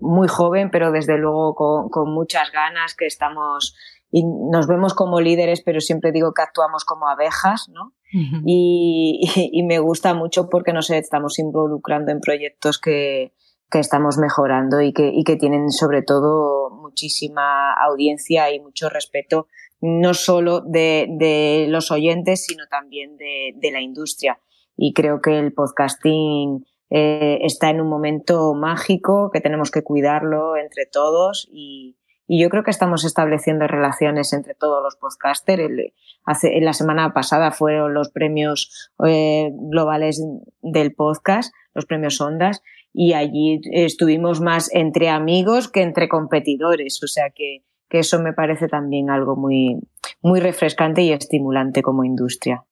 muy 0.00 0.28
joven, 0.28 0.70
pero 0.70 0.90
desde 0.90 1.18
luego 1.18 1.54
con, 1.54 1.88
con, 1.88 2.12
muchas 2.12 2.50
ganas, 2.52 2.94
que 2.94 3.06
estamos 3.06 3.74
y 4.10 4.24
nos 4.24 4.68
vemos 4.68 4.94
como 4.94 5.20
líderes, 5.20 5.62
pero 5.64 5.80
siempre 5.80 6.12
digo 6.12 6.32
que 6.34 6.42
actuamos 6.42 6.84
como 6.84 7.08
abejas, 7.08 7.68
¿no? 7.72 7.94
Uh 8.12 8.18
-huh. 8.18 8.42
y, 8.46 9.20
y, 9.34 9.50
y, 9.52 9.62
me 9.64 9.80
gusta 9.80 10.14
mucho 10.14 10.48
porque 10.48 10.72
nos 10.72 10.88
estamos 10.90 11.40
involucrando 11.40 12.12
en 12.12 12.20
proyectos 12.20 12.78
que, 12.78 13.32
que 13.74 13.80
estamos 13.80 14.18
mejorando 14.18 14.80
y 14.80 14.92
que, 14.92 15.10
y 15.12 15.24
que 15.24 15.34
tienen 15.34 15.70
sobre 15.70 16.02
todo 16.02 16.70
muchísima 16.70 17.72
audiencia 17.72 18.52
y 18.52 18.60
mucho 18.60 18.88
respeto 18.88 19.48
no 19.86 20.14
solo 20.14 20.62
de, 20.62 21.06
de 21.10 21.66
los 21.68 21.90
oyentes, 21.90 22.46
sino 22.46 22.64
también 22.70 23.18
de, 23.18 23.52
de, 23.56 23.70
la 23.70 23.82
industria. 23.82 24.40
Y 24.78 24.94
creo 24.94 25.20
que 25.20 25.38
el 25.38 25.52
podcasting 25.52 26.64
eh, 26.88 27.40
está 27.42 27.68
en 27.68 27.82
un 27.82 27.90
momento 27.90 28.54
mágico, 28.54 29.30
que 29.30 29.42
tenemos 29.42 29.70
que 29.70 29.82
cuidarlo 29.82 30.56
entre 30.56 30.86
todos 30.86 31.46
y, 31.52 31.98
y 32.26 32.42
yo 32.42 32.48
creo 32.48 32.62
que 32.62 32.70
estamos 32.70 33.04
estableciendo 33.04 33.66
relaciones 33.66 34.32
entre 34.32 34.54
todos 34.54 34.82
los 34.82 34.96
podcasters. 34.96 35.62
El, 35.62 35.92
hace, 36.24 36.58
la 36.62 36.72
semana 36.72 37.12
pasada 37.12 37.50
fueron 37.50 37.92
los 37.92 38.08
premios 38.08 38.90
eh, 39.06 39.50
globales 39.52 40.24
del 40.62 40.94
podcast, 40.94 41.52
los 41.74 41.84
premios 41.84 42.18
Ondas, 42.22 42.62
y 42.94 43.12
allí 43.12 43.60
estuvimos 43.72 44.40
más 44.40 44.74
entre 44.74 45.10
amigos 45.10 45.68
que 45.68 45.82
entre 45.82 46.08
competidores. 46.08 47.02
O 47.02 47.06
sea 47.06 47.28
que, 47.28 47.64
que 47.94 48.00
eso 48.00 48.20
me 48.20 48.32
parece 48.32 48.66
también 48.66 49.08
algo 49.08 49.36
muy, 49.36 49.78
muy 50.20 50.40
refrescante 50.40 51.02
y 51.02 51.12
estimulante 51.12 51.80
como 51.80 52.02
industria. 52.02 52.64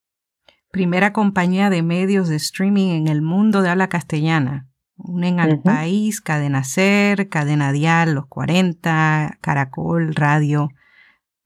Primera 0.73 1.13
compañía 1.13 1.71
de 1.71 1.81
medios 1.85 2.29
de 2.29 2.35
streaming 2.35 2.89
en 2.89 3.07
el 3.07 3.23
mundo 3.23 3.63
de 3.63 3.69
habla 3.69 3.89
castellana. 3.89 4.69
Unen 4.97 5.39
al 5.39 5.51
uh 5.51 5.57
-huh. 5.59 5.63
país, 5.63 6.21
Cadena 6.21 6.65
Ser, 6.65 7.29
Cadena 7.29 7.71
Dial, 7.71 8.15
Los 8.15 8.27
40, 8.27 9.39
Caracol, 9.41 10.13
Radio, 10.17 10.71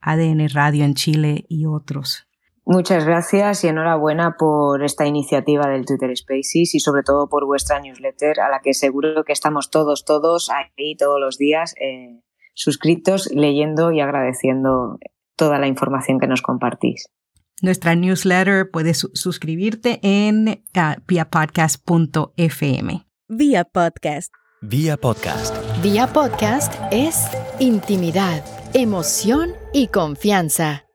ADN 0.01 0.49
Radio 0.51 0.83
en 0.83 0.95
Chile 0.95 1.45
y 1.47 1.67
otros. 1.67 2.27
Muchas 2.65 3.05
gracias 3.05 3.63
y 3.63 3.67
enhorabuena 3.67 4.37
por 4.39 4.83
esta 4.83 5.05
iniciativa 5.05 5.69
del 5.69 5.85
Twitter 5.85 6.17
Spaces 6.17 6.73
y 6.73 6.79
sobre 6.79 7.03
todo 7.03 7.29
por 7.29 7.45
vuestra 7.45 7.79
newsletter 7.79 8.39
a 8.39 8.49
la 8.49 8.59
que 8.59 8.73
seguro 8.73 9.23
que 9.23 9.33
estamos 9.33 9.69
todos, 9.69 10.03
todos 10.03 10.49
ahí 10.49 10.97
todos 10.97 11.19
los 11.21 11.37
días 11.37 11.75
eh, 11.79 12.23
suscritos, 12.57 13.29
leyendo 13.33 13.91
y 13.91 14.01
agradeciendo 14.01 14.97
toda 15.37 15.59
la 15.59 15.67
información 15.67 16.19
que 16.19 16.27
nos 16.27 16.41
compartís. 16.41 17.05
Nuestra 17.61 17.95
newsletter 17.95 18.69
puedes 18.69 18.97
su 18.97 19.09
suscribirte 19.13 19.99
en 20.01 20.49
uh, 20.49 20.95
viapodcast.fm. 21.07 23.05
Vía 23.29 23.63
Podcast. 23.63 24.33
Vía 24.61 24.97
Podcast. 24.97 25.55
Vía 25.83 26.07
Podcast 26.07 26.73
es 26.91 27.27
intimidad, 27.59 28.43
emoción 28.73 29.51
y 29.73 29.87
confianza. 29.87 30.86